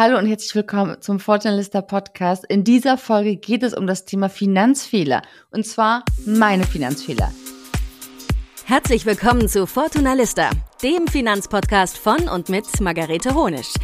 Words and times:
Hallo 0.00 0.16
und 0.16 0.26
herzlich 0.26 0.54
willkommen 0.54 1.02
zum 1.02 1.18
Fortunalista 1.18 1.82
Podcast. 1.82 2.44
In 2.48 2.62
dieser 2.62 2.96
Folge 2.98 3.34
geht 3.34 3.64
es 3.64 3.74
um 3.74 3.88
das 3.88 4.04
Thema 4.04 4.28
Finanzfehler 4.28 5.22
und 5.50 5.66
zwar 5.66 6.04
meine 6.24 6.62
Finanzfehler. 6.62 7.32
Herzlich 8.64 9.06
willkommen 9.06 9.48
zu 9.48 9.66
Fortunalista, 9.66 10.50
dem 10.84 11.08
Finanzpodcast 11.08 11.98
von 11.98 12.28
und 12.28 12.48
mit 12.48 12.80
Margarete 12.80 13.34
Honisch. 13.34 13.74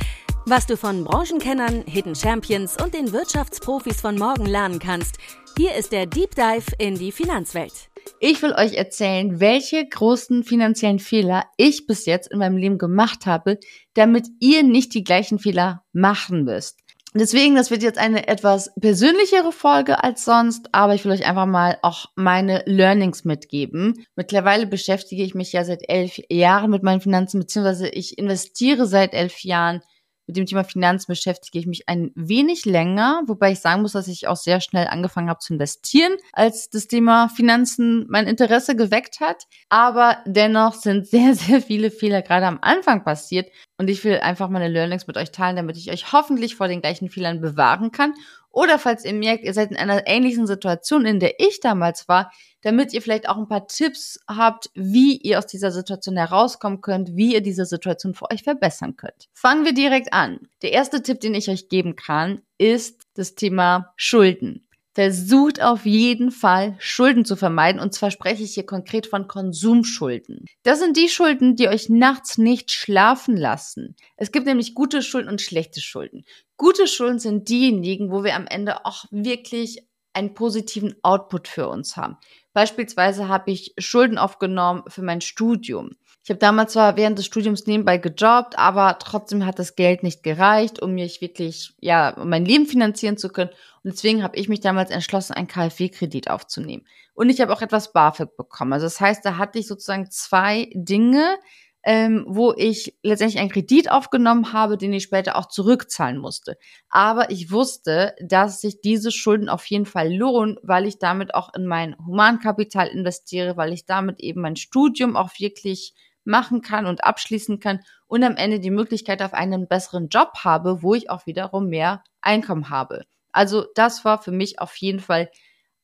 Was 0.46 0.66
du 0.66 0.76
von 0.76 1.02
Branchenkennern, 1.02 1.82
Hidden 1.84 2.14
Champions 2.14 2.76
und 2.80 2.94
den 2.94 3.10
Wirtschaftsprofis 3.10 4.00
von 4.00 4.14
morgen 4.14 4.46
lernen 4.46 4.78
kannst, 4.78 5.16
hier 5.58 5.74
ist 5.74 5.90
der 5.90 6.06
Deep 6.06 6.36
Dive 6.36 6.70
in 6.78 6.94
die 6.94 7.10
Finanzwelt. 7.10 7.90
Ich 8.20 8.42
will 8.42 8.52
euch 8.52 8.74
erzählen, 8.74 9.40
welche 9.40 9.86
großen 9.86 10.44
finanziellen 10.44 10.98
Fehler 10.98 11.44
ich 11.56 11.86
bis 11.86 12.06
jetzt 12.06 12.30
in 12.30 12.38
meinem 12.38 12.56
Leben 12.56 12.78
gemacht 12.78 13.26
habe, 13.26 13.58
damit 13.94 14.26
ihr 14.40 14.62
nicht 14.62 14.94
die 14.94 15.04
gleichen 15.04 15.38
Fehler 15.38 15.84
machen 15.92 16.44
müsst. 16.44 16.78
Deswegen, 17.16 17.54
das 17.54 17.70
wird 17.70 17.84
jetzt 17.84 17.98
eine 17.98 18.26
etwas 18.26 18.72
persönlichere 18.80 19.52
Folge 19.52 20.02
als 20.02 20.24
sonst, 20.24 20.66
aber 20.72 20.96
ich 20.96 21.04
will 21.04 21.12
euch 21.12 21.24
einfach 21.24 21.46
mal 21.46 21.78
auch 21.82 22.06
meine 22.16 22.64
Learnings 22.66 23.24
mitgeben. 23.24 24.04
Mittlerweile 24.16 24.66
beschäftige 24.66 25.22
ich 25.22 25.32
mich 25.32 25.52
ja 25.52 25.64
seit 25.64 25.88
elf 25.88 26.18
Jahren 26.28 26.72
mit 26.72 26.82
meinen 26.82 27.00
Finanzen, 27.00 27.38
beziehungsweise 27.38 27.88
ich 27.88 28.18
investiere 28.18 28.86
seit 28.86 29.14
elf 29.14 29.44
Jahren 29.44 29.80
mit 30.26 30.36
dem 30.36 30.46
Thema 30.46 30.64
Finanzen 30.64 31.12
beschäftige 31.12 31.58
ich 31.58 31.66
mich 31.66 31.88
ein 31.88 32.10
wenig 32.14 32.64
länger, 32.64 33.22
wobei 33.26 33.52
ich 33.52 33.60
sagen 33.60 33.82
muss, 33.82 33.92
dass 33.92 34.08
ich 34.08 34.26
auch 34.26 34.36
sehr 34.36 34.60
schnell 34.60 34.86
angefangen 34.86 35.28
habe 35.28 35.40
zu 35.40 35.52
investieren, 35.52 36.14
als 36.32 36.70
das 36.70 36.86
Thema 36.86 37.28
Finanzen 37.28 38.06
mein 38.08 38.26
Interesse 38.26 38.76
geweckt 38.76 39.20
hat. 39.20 39.44
Aber 39.68 40.18
dennoch 40.26 40.74
sind 40.74 41.06
sehr, 41.14 41.34
sehr 41.34 41.60
viele 41.60 41.90
Fehler 41.90 42.22
gerade 42.22 42.46
am 42.46 42.58
Anfang 42.62 43.04
passiert 43.04 43.50
und 43.78 43.88
ich 43.88 44.04
will 44.04 44.18
einfach 44.18 44.48
meine 44.48 44.68
Learnings 44.68 45.06
mit 45.06 45.16
euch 45.16 45.30
teilen, 45.30 45.56
damit 45.56 45.76
ich 45.76 45.90
euch 45.90 46.12
hoffentlich 46.12 46.54
vor 46.54 46.68
den 46.68 46.80
gleichen 46.80 47.10
Fehlern 47.10 47.40
bewahren 47.40 47.90
kann 47.90 48.14
oder 48.54 48.78
falls 48.78 49.04
ihr 49.04 49.12
merkt, 49.12 49.44
ihr 49.44 49.52
seid 49.52 49.70
in 49.70 49.76
einer 49.76 50.06
ähnlichen 50.06 50.46
Situation, 50.46 51.04
in 51.06 51.20
der 51.20 51.40
ich 51.40 51.60
damals 51.60 52.08
war, 52.08 52.30
damit 52.62 52.94
ihr 52.94 53.02
vielleicht 53.02 53.28
auch 53.28 53.36
ein 53.36 53.48
paar 53.48 53.66
Tipps 53.66 54.18
habt, 54.28 54.70
wie 54.74 55.16
ihr 55.18 55.38
aus 55.38 55.46
dieser 55.46 55.70
Situation 55.70 56.16
herauskommen 56.16 56.80
könnt, 56.80 57.14
wie 57.14 57.34
ihr 57.34 57.42
diese 57.42 57.66
Situation 57.66 58.14
für 58.14 58.30
euch 58.30 58.42
verbessern 58.42 58.96
könnt. 58.96 59.28
Fangen 59.34 59.64
wir 59.64 59.74
direkt 59.74 60.12
an. 60.12 60.48
Der 60.62 60.72
erste 60.72 61.02
Tipp, 61.02 61.20
den 61.20 61.34
ich 61.34 61.50
euch 61.50 61.68
geben 61.68 61.96
kann, 61.96 62.42
ist 62.56 63.02
das 63.14 63.34
Thema 63.34 63.92
Schulden. 63.96 64.63
Versucht 64.94 65.60
auf 65.60 65.86
jeden 65.86 66.30
Fall, 66.30 66.76
Schulden 66.78 67.24
zu 67.24 67.34
vermeiden. 67.34 67.80
Und 67.80 67.92
zwar 67.92 68.12
spreche 68.12 68.44
ich 68.44 68.54
hier 68.54 68.64
konkret 68.64 69.08
von 69.08 69.26
Konsumschulden. 69.26 70.44
Das 70.62 70.78
sind 70.78 70.96
die 70.96 71.08
Schulden, 71.08 71.56
die 71.56 71.68
euch 71.68 71.88
nachts 71.88 72.38
nicht 72.38 72.70
schlafen 72.70 73.36
lassen. 73.36 73.96
Es 74.16 74.30
gibt 74.30 74.46
nämlich 74.46 74.74
gute 74.74 75.02
Schulden 75.02 75.28
und 75.28 75.42
schlechte 75.42 75.80
Schulden. 75.80 76.24
Gute 76.56 76.86
Schulden 76.86 77.18
sind 77.18 77.48
diejenigen, 77.48 78.12
wo 78.12 78.22
wir 78.22 78.36
am 78.36 78.46
Ende 78.46 78.86
auch 78.86 79.04
wirklich 79.10 79.84
einen 80.12 80.34
positiven 80.34 80.94
Output 81.02 81.48
für 81.48 81.68
uns 81.68 81.96
haben. 81.96 82.16
Beispielsweise 82.52 83.26
habe 83.26 83.50
ich 83.50 83.74
Schulden 83.78 84.16
aufgenommen 84.16 84.84
für 84.86 85.02
mein 85.02 85.20
Studium. 85.20 85.90
Ich 86.24 86.30
habe 86.30 86.38
damals 86.38 86.72
zwar 86.72 86.96
während 86.96 87.18
des 87.18 87.26
Studiums 87.26 87.66
nebenbei 87.66 87.98
gejobbt, 87.98 88.58
aber 88.58 88.98
trotzdem 88.98 89.44
hat 89.44 89.58
das 89.58 89.76
Geld 89.76 90.02
nicht 90.02 90.22
gereicht, 90.22 90.80
um 90.80 90.94
mich 90.94 91.20
wirklich, 91.20 91.74
ja, 91.80 92.14
mein 92.16 92.46
Leben 92.46 92.64
finanzieren 92.64 93.18
zu 93.18 93.28
können. 93.28 93.50
Und 93.82 93.92
deswegen 93.92 94.22
habe 94.22 94.38
ich 94.38 94.48
mich 94.48 94.60
damals 94.60 94.90
entschlossen, 94.90 95.34
einen 95.34 95.48
KfW-Kredit 95.48 96.30
aufzunehmen. 96.30 96.86
Und 97.12 97.28
ich 97.28 97.42
habe 97.42 97.52
auch 97.52 97.60
etwas 97.60 97.92
BAföG 97.92 98.38
bekommen. 98.38 98.72
Also 98.72 98.86
das 98.86 99.02
heißt, 99.02 99.22
da 99.22 99.36
hatte 99.36 99.58
ich 99.58 99.66
sozusagen 99.66 100.10
zwei 100.10 100.70
Dinge, 100.72 101.36
ähm, 101.82 102.24
wo 102.26 102.54
ich 102.56 102.96
letztendlich 103.02 103.38
einen 103.38 103.50
Kredit 103.50 103.90
aufgenommen 103.90 104.54
habe, 104.54 104.78
den 104.78 104.94
ich 104.94 105.02
später 105.02 105.36
auch 105.36 105.48
zurückzahlen 105.48 106.16
musste. 106.16 106.56
Aber 106.88 107.30
ich 107.30 107.50
wusste, 107.50 108.14
dass 108.22 108.62
sich 108.62 108.80
diese 108.80 109.10
Schulden 109.10 109.50
auf 109.50 109.66
jeden 109.66 109.84
Fall 109.84 110.10
lohnen, 110.10 110.56
weil 110.62 110.86
ich 110.86 110.98
damit 110.98 111.34
auch 111.34 111.52
in 111.52 111.66
mein 111.66 111.94
Humankapital 111.98 112.88
investiere, 112.88 113.58
weil 113.58 113.74
ich 113.74 113.84
damit 113.84 114.20
eben 114.20 114.40
mein 114.40 114.56
Studium 114.56 115.16
auch 115.16 115.28
wirklich 115.38 115.92
machen 116.24 116.62
kann 116.62 116.86
und 116.86 117.04
abschließen 117.04 117.60
kann 117.60 117.80
und 118.06 118.24
am 118.24 118.36
Ende 118.36 118.60
die 118.60 118.70
Möglichkeit 118.70 119.22
auf 119.22 119.34
einen 119.34 119.68
besseren 119.68 120.08
Job 120.08 120.32
habe, 120.42 120.82
wo 120.82 120.94
ich 120.94 121.10
auch 121.10 121.26
wiederum 121.26 121.68
mehr 121.68 122.02
Einkommen 122.20 122.70
habe. 122.70 123.04
Also 123.32 123.66
das 123.74 124.04
war 124.04 124.22
für 124.22 124.32
mich 124.32 124.60
auf 124.60 124.76
jeden 124.76 125.00
Fall 125.00 125.30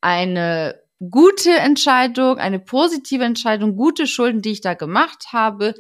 eine 0.01 0.81
gute 1.11 1.51
Entscheidung, 1.51 2.39
eine 2.39 2.61
positive 2.61 3.25
Entscheidung, 3.25 3.77
gute 3.77 4.07
Schulden, 4.07 4.43
die 4.43 4.53
ich 4.53 4.61
da 4.61 4.75
gemacht 4.75 5.29
habe. 5.33 5.75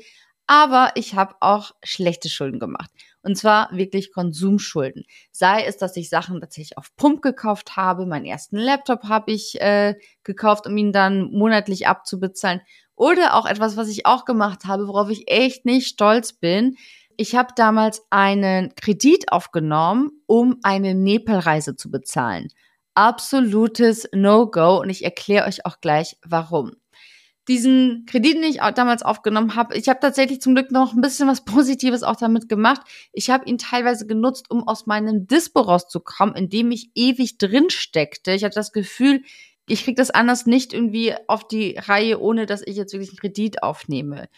Aber 0.46 0.92
ich 0.96 1.14
habe 1.14 1.36
auch 1.40 1.72
schlechte 1.84 2.28
Schulden 2.28 2.58
gemacht. 2.58 2.90
Und 3.22 3.36
zwar 3.36 3.68
wirklich 3.70 4.12
Konsumschulden. 4.12 5.04
Sei 5.30 5.62
es, 5.64 5.76
dass 5.76 5.96
ich 5.96 6.08
Sachen 6.08 6.40
tatsächlich 6.40 6.78
auf 6.78 6.96
Pump 6.96 7.22
gekauft 7.22 7.76
habe. 7.76 8.06
Meinen 8.06 8.24
ersten 8.24 8.56
Laptop 8.56 9.04
habe 9.04 9.30
ich 9.30 9.60
äh, 9.60 9.94
gekauft, 10.24 10.66
um 10.66 10.76
ihn 10.76 10.92
dann 10.92 11.30
monatlich 11.30 11.86
abzubezahlen. 11.86 12.62
Oder 13.00 13.34
auch 13.34 13.46
etwas, 13.46 13.78
was 13.78 13.88
ich 13.88 14.04
auch 14.04 14.26
gemacht 14.26 14.66
habe, 14.66 14.86
worauf 14.86 15.08
ich 15.08 15.30
echt 15.30 15.64
nicht 15.64 15.86
stolz 15.86 16.34
bin. 16.34 16.76
Ich 17.16 17.34
habe 17.34 17.54
damals 17.56 18.02
einen 18.10 18.74
Kredit 18.74 19.32
aufgenommen, 19.32 20.10
um 20.26 20.58
eine 20.62 20.94
Nepalreise 20.94 21.76
zu 21.76 21.90
bezahlen. 21.90 22.48
Absolutes 22.94 24.06
No-Go 24.12 24.80
und 24.82 24.90
ich 24.90 25.02
erkläre 25.02 25.46
euch 25.46 25.64
auch 25.64 25.80
gleich 25.80 26.18
warum. 26.26 26.72
Diesen 27.48 28.04
Kredit, 28.04 28.34
den 28.34 28.42
ich 28.42 28.58
damals 28.74 29.02
aufgenommen 29.02 29.56
habe, 29.56 29.78
ich 29.78 29.88
habe 29.88 30.00
tatsächlich 30.00 30.42
zum 30.42 30.54
Glück 30.54 30.70
noch 30.70 30.92
ein 30.92 31.00
bisschen 31.00 31.26
was 31.26 31.42
Positives 31.46 32.02
auch 32.02 32.16
damit 32.16 32.50
gemacht. 32.50 32.82
Ich 33.14 33.30
habe 33.30 33.46
ihn 33.46 33.56
teilweise 33.56 34.06
genutzt, 34.06 34.50
um 34.50 34.68
aus 34.68 34.84
meinem 34.84 35.26
Dispo 35.26 35.60
rauszukommen, 35.60 36.34
in 36.34 36.50
dem 36.50 36.70
ich 36.70 36.90
ewig 36.94 37.38
drin 37.38 37.70
steckte. 37.70 38.32
Ich 38.32 38.44
hatte 38.44 38.56
das 38.56 38.72
Gefühl, 38.72 39.22
ich 39.70 39.84
kriege 39.84 39.96
das 39.96 40.10
anders 40.10 40.46
nicht 40.46 40.72
irgendwie 40.72 41.14
auf 41.28 41.46
die 41.46 41.76
Reihe, 41.78 42.20
ohne 42.20 42.46
dass 42.46 42.62
ich 42.66 42.76
jetzt 42.76 42.92
wirklich 42.92 43.10
einen 43.10 43.18
Kredit 43.18 43.62
aufnehme. 43.62 44.28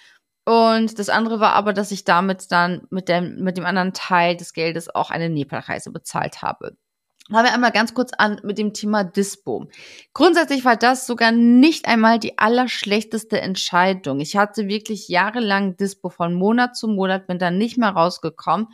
Und 0.44 0.98
das 0.98 1.09
andere 1.09 1.41
war 1.41 1.53
aber, 1.53 1.72
dass 1.72 1.93
ich 1.93 2.04
damit 2.04 2.50
dann 2.50 2.87
mit 2.91 3.09
dem, 3.09 3.37
mit 3.43 3.56
dem 3.56 3.65
anderen 3.65 3.93
Teil 3.93 4.37
des 4.37 4.53
Geldes 4.53 4.93
auch 4.93 5.10
eine 5.10 5.31
Nepalreise 5.31 5.93
bezahlt 5.93 6.43
habe. 6.43 6.76
Fangen 7.31 7.47
wir 7.47 7.54
einmal 7.54 7.70
ganz 7.70 7.94
kurz 7.94 8.12
an 8.12 8.41
mit 8.43 8.59
dem 8.59 8.75
Thema 8.75 9.04
Dispo. 9.04 9.69
Grundsätzlich 10.12 10.65
war 10.65 10.76
das 10.76 11.06
sogar 11.06 11.31
nicht 11.31 11.87
einmal 11.87 12.19
die 12.19 12.37
allerschlechteste 12.38 13.41
Entscheidung. 13.41 14.20
Ich 14.20 14.37
hatte 14.37 14.66
wirklich 14.66 15.09
jahrelang 15.09 15.76
Dispo 15.76 16.10
von 16.10 16.34
Monat 16.34 16.76
zu 16.76 16.88
Monat, 16.88 17.28
bin 17.28 17.38
dann 17.38 17.56
nicht 17.56 17.78
mehr 17.78 17.91
rausgekommen. 17.91 18.66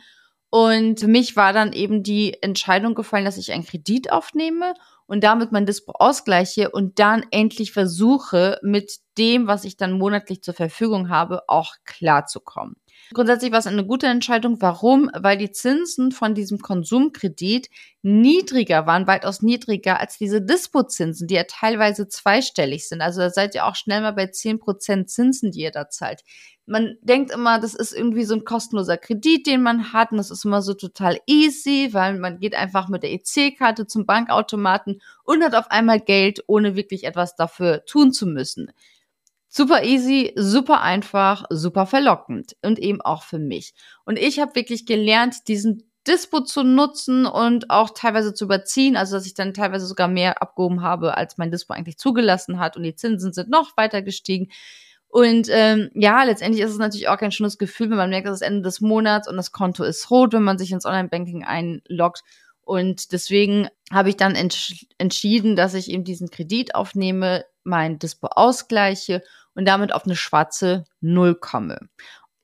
Und 0.49 0.99
für 0.99 1.07
mich 1.07 1.35
war 1.35 1.53
dann 1.53 1.73
eben 1.73 2.01
die 2.01 2.41
Entscheidung 2.41 2.95
gefallen, 2.95 3.25
dass 3.25 3.37
ich 3.37 3.51
einen 3.51 3.65
Kredit 3.65 4.11
aufnehme 4.11 4.73
und 5.05 5.23
damit 5.23 5.51
mein 5.51 5.65
Dispo 5.65 5.91
ausgleiche 5.93 6.69
und 6.69 6.99
dann 6.99 7.25
endlich 7.31 7.71
versuche, 7.71 8.59
mit 8.61 8.97
dem, 9.17 9.47
was 9.47 9.63
ich 9.63 9.75
dann 9.75 9.91
monatlich 9.91 10.41
zur 10.41 10.53
Verfügung 10.53 11.09
habe, 11.09 11.41
auch 11.47 11.75
klarzukommen. 11.83 12.75
Grundsätzlich 13.13 13.51
war 13.51 13.59
es 13.59 13.67
eine 13.67 13.85
gute 13.85 14.05
Entscheidung. 14.05 14.61
Warum? 14.61 15.09
Weil 15.17 15.37
die 15.37 15.51
Zinsen 15.51 16.11
von 16.11 16.35
diesem 16.35 16.59
Konsumkredit 16.59 17.69
niedriger 18.03 18.85
waren, 18.85 19.07
weitaus 19.07 19.41
niedriger 19.41 19.99
als 19.99 20.17
diese 20.19 20.41
Dispo-Zinsen, 20.41 21.27
die 21.27 21.35
ja 21.35 21.43
teilweise 21.45 22.07
zweistellig 22.07 22.87
sind. 22.87 23.01
Also 23.01 23.21
da 23.21 23.29
seid 23.31 23.55
ihr 23.55 23.65
auch 23.65 23.75
schnell 23.75 24.01
mal 24.01 24.13
bei 24.13 24.25
10% 24.25 25.07
Zinsen, 25.07 25.51
die 25.51 25.61
ihr 25.61 25.71
da 25.71 25.89
zahlt 25.89 26.21
man 26.69 26.97
denkt 27.01 27.31
immer, 27.31 27.59
das 27.59 27.73
ist 27.73 27.93
irgendwie 27.93 28.23
so 28.23 28.35
ein 28.35 28.45
kostenloser 28.45 28.97
Kredit, 28.97 29.47
den 29.47 29.63
man 29.63 29.91
hat 29.91 30.11
und 30.11 30.17
das 30.17 30.29
ist 30.29 30.45
immer 30.45 30.61
so 30.61 30.75
total 30.75 31.19
easy, 31.25 31.89
weil 31.91 32.17
man 32.19 32.39
geht 32.39 32.55
einfach 32.55 32.87
mit 32.89 33.01
der 33.03 33.11
EC-Karte 33.11 33.87
zum 33.87 34.05
Bankautomaten 34.05 35.01
und 35.23 35.43
hat 35.43 35.55
auf 35.55 35.71
einmal 35.71 35.99
Geld, 35.99 36.43
ohne 36.47 36.75
wirklich 36.75 37.05
etwas 37.05 37.35
dafür 37.35 37.83
tun 37.85 38.13
zu 38.13 38.27
müssen. 38.27 38.71
Super 39.47 39.83
easy, 39.83 40.31
super 40.35 40.81
einfach, 40.81 41.45
super 41.49 41.87
verlockend 41.87 42.55
und 42.61 42.77
eben 42.77 43.01
auch 43.01 43.23
für 43.23 43.39
mich. 43.39 43.73
Und 44.05 44.19
ich 44.19 44.39
habe 44.39 44.53
wirklich 44.53 44.85
gelernt, 44.85 45.47
diesen 45.47 45.89
Dispo 46.07 46.41
zu 46.41 46.63
nutzen 46.63 47.25
und 47.25 47.71
auch 47.71 47.89
teilweise 47.89 48.33
zu 48.33 48.45
überziehen, 48.45 48.95
also 48.95 49.15
dass 49.15 49.25
ich 49.25 49.33
dann 49.33 49.55
teilweise 49.55 49.87
sogar 49.87 50.07
mehr 50.07 50.41
abgehoben 50.41 50.81
habe, 50.81 51.17
als 51.17 51.37
mein 51.37 51.51
Dispo 51.51 51.73
eigentlich 51.73 51.97
zugelassen 51.97 52.59
hat 52.59 52.77
und 52.77 52.83
die 52.83 52.95
Zinsen 52.95 53.33
sind 53.33 53.49
noch 53.49 53.75
weiter 53.75 54.01
gestiegen. 54.03 54.49
Und 55.09 55.47
ähm, 55.51 55.89
ja, 55.95 56.23
letztendlich 56.23 56.63
ist 56.63 56.71
es 56.71 56.77
natürlich 56.77 57.07
auch 57.07 57.17
kein 57.17 57.31
schönes 57.31 57.57
Gefühl, 57.57 57.89
wenn 57.89 57.97
man 57.97 58.11
merkt, 58.11 58.27
dass 58.27 58.35
es 58.35 58.41
Ende 58.41 58.61
des 58.61 58.79
Monats 58.79 59.27
und 59.27 59.37
das 59.37 59.51
Konto 59.51 59.83
ist 59.83 60.09
rot, 60.11 60.33
wenn 60.33 60.43
man 60.43 60.59
sich 60.59 60.71
ins 60.71 60.85
Online-Banking 60.85 61.43
einloggt. 61.43 62.21
Und 62.61 63.11
deswegen 63.11 63.67
habe 63.91 64.09
ich 64.09 64.17
dann 64.17 64.35
entsch 64.35 64.85
entschieden, 64.99 65.55
dass 65.55 65.73
ich 65.73 65.89
eben 65.89 66.03
diesen 66.03 66.29
Kredit 66.29 66.75
aufnehme, 66.75 67.43
mein 67.63 67.97
Dispo 67.97 68.27
ausgleiche 68.27 69.23
und 69.55 69.65
damit 69.67 69.91
auf 69.93 70.05
eine 70.05 70.15
schwarze 70.15 70.85
Null 71.01 71.33
komme. 71.33 71.79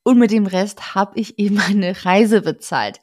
Und 0.01 0.17
mit 0.17 0.31
dem 0.31 0.47
Rest 0.47 0.95
habe 0.95 1.19
ich 1.19 1.37
eben 1.39 1.59
eine 1.59 2.03
Reise 2.03 2.41
bezahlt. 2.41 2.99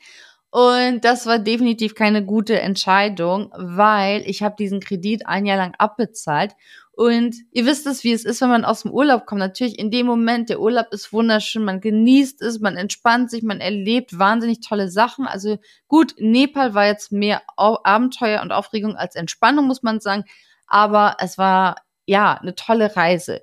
Und 0.50 1.04
das 1.04 1.24
war 1.26 1.38
definitiv 1.38 1.94
keine 1.94 2.24
gute 2.26 2.60
Entscheidung, 2.60 3.50
weil 3.56 4.22
ich 4.28 4.42
habe 4.42 4.56
diesen 4.58 4.80
Kredit 4.80 5.26
ein 5.26 5.46
Jahr 5.46 5.56
lang 5.56 5.74
abbezahlt 5.78 6.54
Und 6.94 7.36
ihr 7.52 7.64
wisst 7.64 7.86
es, 7.86 8.04
wie 8.04 8.12
es 8.12 8.24
ist, 8.24 8.42
wenn 8.42 8.50
man 8.50 8.66
aus 8.66 8.82
dem 8.82 8.90
Urlaub 8.90 9.24
kommt. 9.24 9.38
Natürlich 9.38 9.78
in 9.78 9.90
dem 9.90 10.06
Moment, 10.06 10.50
der 10.50 10.60
Urlaub 10.60 10.88
ist 10.90 11.12
wunderschön, 11.12 11.64
man 11.64 11.80
genießt 11.80 12.42
es, 12.42 12.60
man 12.60 12.76
entspannt 12.76 13.30
sich, 13.30 13.42
man 13.42 13.60
erlebt 13.60 14.18
wahnsinnig 14.18 14.60
tolle 14.60 14.90
Sachen. 14.90 15.26
Also 15.26 15.58
gut, 15.88 16.14
Nepal 16.18 16.74
war 16.74 16.86
jetzt 16.86 17.10
mehr 17.10 17.42
Abenteuer 17.56 18.42
und 18.42 18.52
Aufregung 18.52 18.96
als 18.96 19.14
Entspannung, 19.14 19.66
muss 19.66 19.82
man 19.82 20.00
sagen. 20.00 20.24
Aber 20.66 21.16
es 21.18 21.38
war 21.38 21.76
ja 22.04 22.34
eine 22.34 22.54
tolle 22.54 22.94
Reise. 22.94 23.40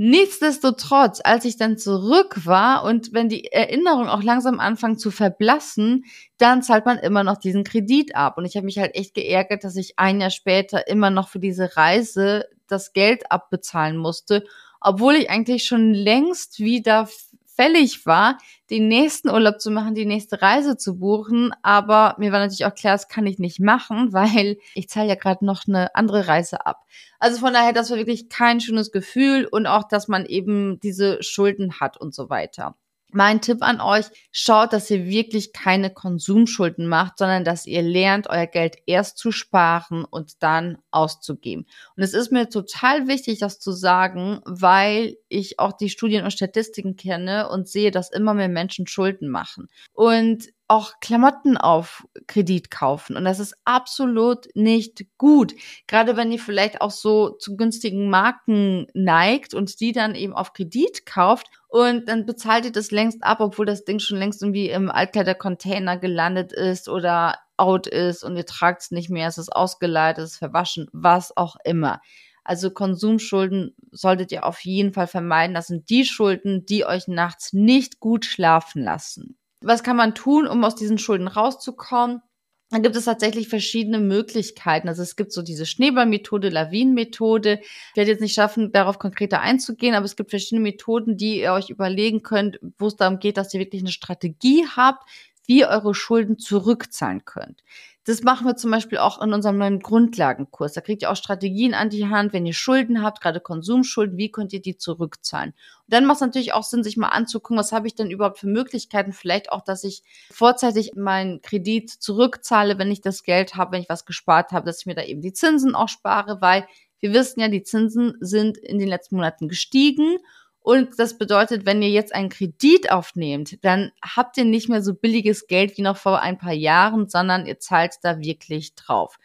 Nichtsdestotrotz, 0.00 1.20
als 1.24 1.44
ich 1.44 1.56
dann 1.56 1.76
zurück 1.76 2.46
war 2.46 2.84
und 2.84 3.12
wenn 3.12 3.28
die 3.28 3.50
Erinnerungen 3.52 4.08
auch 4.08 4.22
langsam 4.22 4.60
anfangen 4.60 4.96
zu 4.96 5.10
verblassen, 5.10 6.04
dann 6.38 6.62
zahlt 6.62 6.86
man 6.86 6.98
immer 6.98 7.24
noch 7.24 7.36
diesen 7.36 7.64
Kredit 7.64 8.14
ab. 8.14 8.38
Und 8.38 8.44
ich 8.44 8.54
habe 8.56 8.66
mich 8.66 8.78
halt 8.78 8.94
echt 8.94 9.12
geärgert, 9.14 9.64
dass 9.64 9.74
ich 9.74 9.98
ein 9.98 10.20
Jahr 10.20 10.30
später 10.30 10.86
immer 10.86 11.10
noch 11.10 11.28
für 11.28 11.40
diese 11.40 11.76
Reise 11.76 12.44
das 12.68 12.92
Geld 12.92 13.32
abbezahlen 13.32 13.96
musste, 13.96 14.44
obwohl 14.80 15.16
ich 15.16 15.30
eigentlich 15.30 15.64
schon 15.64 15.92
längst 15.94 16.60
wieder 16.60 17.08
fällig 17.58 18.06
war, 18.06 18.38
den 18.70 18.86
nächsten 18.86 19.30
Urlaub 19.30 19.60
zu 19.60 19.70
machen, 19.72 19.94
die 19.94 20.06
nächste 20.06 20.40
Reise 20.40 20.76
zu 20.76 20.98
buchen. 20.98 21.52
Aber 21.62 22.14
mir 22.18 22.30
war 22.30 22.38
natürlich 22.38 22.66
auch 22.66 22.74
klar, 22.74 22.94
das 22.94 23.08
kann 23.08 23.26
ich 23.26 23.38
nicht 23.38 23.58
machen, 23.58 24.12
weil 24.12 24.58
ich 24.74 24.88
zahle 24.88 25.08
ja 25.08 25.14
gerade 25.16 25.44
noch 25.44 25.66
eine 25.66 25.94
andere 25.94 26.28
Reise 26.28 26.64
ab. 26.64 26.84
Also 27.18 27.38
von 27.40 27.52
daher, 27.52 27.72
das 27.72 27.90
war 27.90 27.96
wirklich 27.96 28.28
kein 28.28 28.60
schönes 28.60 28.92
Gefühl 28.92 29.46
und 29.50 29.66
auch, 29.66 29.88
dass 29.88 30.06
man 30.06 30.24
eben 30.24 30.78
diese 30.80 31.20
Schulden 31.22 31.80
hat 31.80 31.96
und 31.96 32.14
so 32.14 32.30
weiter. 32.30 32.76
Mein 33.10 33.40
Tipp 33.40 33.58
an 33.62 33.80
euch, 33.80 34.06
schaut, 34.32 34.72
dass 34.72 34.90
ihr 34.90 35.06
wirklich 35.06 35.52
keine 35.52 35.90
Konsumschulden 35.90 36.86
macht, 36.86 37.18
sondern 37.18 37.44
dass 37.44 37.66
ihr 37.66 37.82
lernt, 37.82 38.28
euer 38.28 38.46
Geld 38.46 38.76
erst 38.86 39.16
zu 39.18 39.32
sparen 39.32 40.04
und 40.04 40.42
dann 40.42 40.78
auszugeben. 40.90 41.66
Und 41.96 42.02
es 42.02 42.12
ist 42.12 42.32
mir 42.32 42.48
total 42.48 43.08
wichtig, 43.08 43.38
das 43.38 43.60
zu 43.60 43.72
sagen, 43.72 44.40
weil 44.44 45.16
ich 45.28 45.58
auch 45.58 45.72
die 45.72 45.88
Studien 45.88 46.24
und 46.24 46.32
Statistiken 46.32 46.96
kenne 46.96 47.48
und 47.48 47.68
sehe, 47.68 47.90
dass 47.90 48.10
immer 48.10 48.34
mehr 48.34 48.48
Menschen 48.48 48.86
Schulden 48.86 49.28
machen. 49.28 49.68
Und 49.92 50.48
auch 50.68 51.00
Klamotten 51.00 51.56
auf 51.56 52.06
Kredit 52.26 52.70
kaufen. 52.70 53.16
Und 53.16 53.24
das 53.24 53.40
ist 53.40 53.56
absolut 53.64 54.48
nicht 54.54 55.06
gut. 55.16 55.54
Gerade 55.86 56.16
wenn 56.16 56.30
ihr 56.30 56.38
vielleicht 56.38 56.82
auch 56.82 56.90
so 56.90 57.30
zu 57.30 57.56
günstigen 57.56 58.10
Marken 58.10 58.86
neigt 58.92 59.54
und 59.54 59.80
die 59.80 59.92
dann 59.92 60.14
eben 60.14 60.34
auf 60.34 60.52
Kredit 60.52 61.06
kauft 61.06 61.48
und 61.68 62.08
dann 62.08 62.24
bezahlt 62.24 62.64
ihr 62.64 62.72
das 62.72 62.90
längst 62.90 63.22
ab, 63.22 63.40
obwohl 63.40 63.66
das 63.66 63.84
Ding 63.84 63.98
schon 63.98 64.18
längst 64.18 64.42
irgendwie 64.42 64.70
im 64.70 64.90
Altkleidercontainer 64.90 65.98
gelandet 65.98 66.52
ist 66.52 66.88
oder 66.88 67.36
out 67.58 67.86
ist 67.86 68.24
und 68.24 68.36
ihr 68.36 68.46
tragt 68.46 68.82
es 68.82 68.90
nicht 68.90 69.10
mehr, 69.10 69.28
es 69.28 69.38
ist 69.38 69.54
ausgeleitet, 69.54 70.24
es 70.24 70.32
ist 70.32 70.38
verwaschen, 70.38 70.88
was 70.92 71.36
auch 71.36 71.56
immer. 71.64 72.00
Also 72.42 72.70
Konsumschulden 72.70 73.76
solltet 73.90 74.32
ihr 74.32 74.46
auf 74.46 74.60
jeden 74.60 74.94
Fall 74.94 75.06
vermeiden. 75.06 75.52
Das 75.52 75.66
sind 75.66 75.90
die 75.90 76.06
Schulden, 76.06 76.64
die 76.64 76.86
euch 76.86 77.06
nachts 77.06 77.52
nicht 77.52 78.00
gut 78.00 78.24
schlafen 78.24 78.82
lassen. 78.82 79.36
Was 79.60 79.82
kann 79.82 79.96
man 79.96 80.14
tun, 80.14 80.46
um 80.46 80.64
aus 80.64 80.74
diesen 80.74 80.96
Schulden 80.96 81.28
rauszukommen? 81.28 82.22
Da 82.70 82.78
gibt 82.78 82.96
es 82.96 83.06
tatsächlich 83.06 83.48
verschiedene 83.48 83.98
Möglichkeiten. 83.98 84.88
Also 84.88 85.02
es 85.02 85.16
gibt 85.16 85.32
so 85.32 85.40
diese 85.40 85.64
Schneeballmethode, 85.64 86.50
Lawinenmethode. 86.50 87.60
Ich 87.62 87.96
werde 87.96 88.10
jetzt 88.10 88.20
nicht 88.20 88.34
schaffen, 88.34 88.72
darauf 88.72 88.98
konkreter 88.98 89.40
einzugehen, 89.40 89.94
aber 89.94 90.04
es 90.04 90.16
gibt 90.16 90.30
verschiedene 90.30 90.60
Methoden, 90.60 91.16
die 91.16 91.40
ihr 91.40 91.54
euch 91.54 91.70
überlegen 91.70 92.22
könnt, 92.22 92.60
wo 92.78 92.88
es 92.88 92.96
darum 92.96 93.20
geht, 93.20 93.38
dass 93.38 93.54
ihr 93.54 93.60
wirklich 93.60 93.80
eine 93.80 93.90
Strategie 93.90 94.66
habt, 94.76 95.08
wie 95.48 95.60
ihr 95.60 95.68
eure 95.68 95.94
Schulden 95.94 96.38
zurückzahlen 96.38 97.24
könnt. 97.24 97.64
Das 98.04 98.22
machen 98.22 98.46
wir 98.46 98.56
zum 98.56 98.70
Beispiel 98.70 98.98
auch 98.98 99.20
in 99.20 99.32
unserem 99.32 99.58
neuen 99.58 99.80
Grundlagenkurs. 99.80 100.74
Da 100.74 100.80
kriegt 100.80 101.02
ihr 101.02 101.10
auch 101.10 101.16
Strategien 101.16 101.74
an 101.74 101.90
die 101.90 102.06
Hand, 102.06 102.32
wenn 102.32 102.46
ihr 102.46 102.54
Schulden 102.54 103.02
habt, 103.02 103.20
gerade 103.20 103.40
Konsumschulden, 103.40 104.16
wie 104.16 104.30
könnt 104.30 104.52
ihr 104.52 104.62
die 104.62 104.76
zurückzahlen? 104.76 105.50
Und 105.50 105.92
dann 105.92 106.04
macht 106.04 106.16
es 106.16 106.20
natürlich 106.22 106.52
auch 106.52 106.62
Sinn, 106.62 106.84
sich 106.84 106.96
mal 106.96 107.08
anzugucken, 107.08 107.58
was 107.58 107.72
habe 107.72 107.86
ich 107.86 107.94
denn 107.94 108.10
überhaupt 108.10 108.38
für 108.38 108.46
Möglichkeiten? 108.46 109.12
Vielleicht 109.12 109.50
auch, 109.50 109.62
dass 109.62 109.84
ich 109.84 110.02
vorzeitig 110.30 110.92
meinen 110.96 111.42
Kredit 111.42 111.90
zurückzahle, 111.90 112.78
wenn 112.78 112.90
ich 112.90 113.00
das 113.00 113.24
Geld 113.24 113.56
habe, 113.56 113.72
wenn 113.72 113.82
ich 113.82 113.88
was 113.88 114.06
gespart 114.06 114.52
habe, 114.52 114.66
dass 114.66 114.80
ich 114.80 114.86
mir 114.86 114.94
da 114.94 115.02
eben 115.02 115.20
die 115.20 115.32
Zinsen 115.32 115.74
auch 115.74 115.88
spare, 115.88 116.40
weil 116.40 116.66
wir 117.00 117.12
wissen 117.12 117.40
ja, 117.40 117.48
die 117.48 117.62
Zinsen 117.62 118.14
sind 118.20 118.58
in 118.58 118.78
den 118.78 118.88
letzten 118.88 119.16
Monaten 119.16 119.48
gestiegen 119.48 120.18
und 120.60 120.98
das 120.98 121.16
bedeutet, 121.16 121.66
wenn 121.66 121.80
ihr 121.82 121.90
jetzt 121.90 122.14
einen 122.14 122.28
Kredit 122.28 122.90
aufnehmt, 122.90 123.64
dann 123.64 123.90
habt 124.02 124.36
ihr 124.36 124.44
nicht 124.44 124.68
mehr 124.68 124.82
so 124.82 124.94
billiges 124.94 125.46
Geld 125.46 125.78
wie 125.78 125.82
noch 125.82 125.96
vor 125.96 126.20
ein 126.20 126.38
paar 126.38 126.52
Jahren, 126.52 127.08
sondern 127.08 127.46
ihr 127.46 127.58
zahlt 127.58 127.94
da 128.02 128.18
wirklich 128.20 128.74
drauf. 128.74 129.18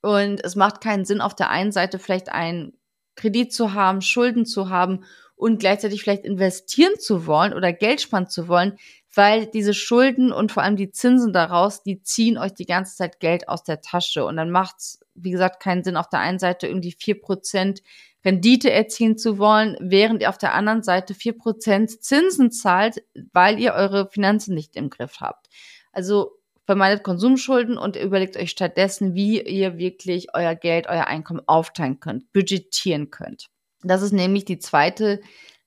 Und 0.00 0.42
es 0.44 0.56
macht 0.56 0.80
keinen 0.80 1.04
Sinn, 1.04 1.20
auf 1.20 1.34
der 1.34 1.50
einen 1.50 1.72
Seite 1.72 1.98
vielleicht 1.98 2.30
einen 2.30 2.72
Kredit 3.14 3.52
zu 3.52 3.74
haben, 3.74 4.00
Schulden 4.00 4.46
zu 4.46 4.70
haben 4.70 5.04
und 5.34 5.60
gleichzeitig 5.60 6.02
vielleicht 6.02 6.24
investieren 6.24 6.98
zu 6.98 7.26
wollen 7.26 7.52
oder 7.52 7.72
Geld 7.72 8.00
sparen 8.00 8.28
zu 8.28 8.48
wollen, 8.48 8.76
weil 9.14 9.46
diese 9.46 9.74
Schulden 9.74 10.32
und 10.32 10.52
vor 10.52 10.62
allem 10.62 10.76
die 10.76 10.90
Zinsen 10.90 11.32
daraus, 11.32 11.82
die 11.82 12.02
ziehen 12.02 12.38
euch 12.38 12.54
die 12.54 12.66
ganze 12.66 12.96
Zeit 12.96 13.20
Geld 13.20 13.48
aus 13.48 13.62
der 13.62 13.80
Tasche. 13.80 14.24
Und 14.24 14.36
dann 14.36 14.50
macht's, 14.50 15.00
wie 15.14 15.30
gesagt, 15.30 15.62
keinen 15.62 15.84
Sinn, 15.84 15.96
auf 15.96 16.08
der 16.08 16.20
einen 16.20 16.38
Seite 16.38 16.66
irgendwie 16.66 16.92
vier 16.92 17.20
Prozent 17.20 17.82
Rendite 18.24 18.70
erzielen 18.70 19.16
zu 19.16 19.38
wollen, 19.38 19.76
während 19.80 20.22
ihr 20.22 20.28
auf 20.28 20.38
der 20.38 20.54
anderen 20.54 20.82
Seite 20.82 21.14
vier 21.14 21.36
Prozent 21.36 22.02
Zinsen 22.02 22.50
zahlt, 22.50 23.02
weil 23.32 23.58
ihr 23.60 23.74
eure 23.74 24.08
Finanzen 24.10 24.54
nicht 24.54 24.76
im 24.76 24.90
Griff 24.90 25.20
habt. 25.20 25.48
Also 25.92 26.32
vermeidet 26.66 27.02
Konsumschulden 27.02 27.78
und 27.78 27.96
überlegt 27.96 28.36
euch 28.36 28.50
stattdessen, 28.50 29.14
wie 29.14 29.40
ihr 29.40 29.78
wirklich 29.78 30.34
euer 30.34 30.54
Geld, 30.54 30.86
euer 30.88 31.06
Einkommen 31.06 31.40
aufteilen 31.46 32.00
könnt, 32.00 32.30
budgetieren 32.32 33.10
könnt. 33.10 33.46
Das 33.82 34.02
ist 34.02 34.12
nämlich 34.12 34.44
die 34.44 34.58
zweite 34.58 35.20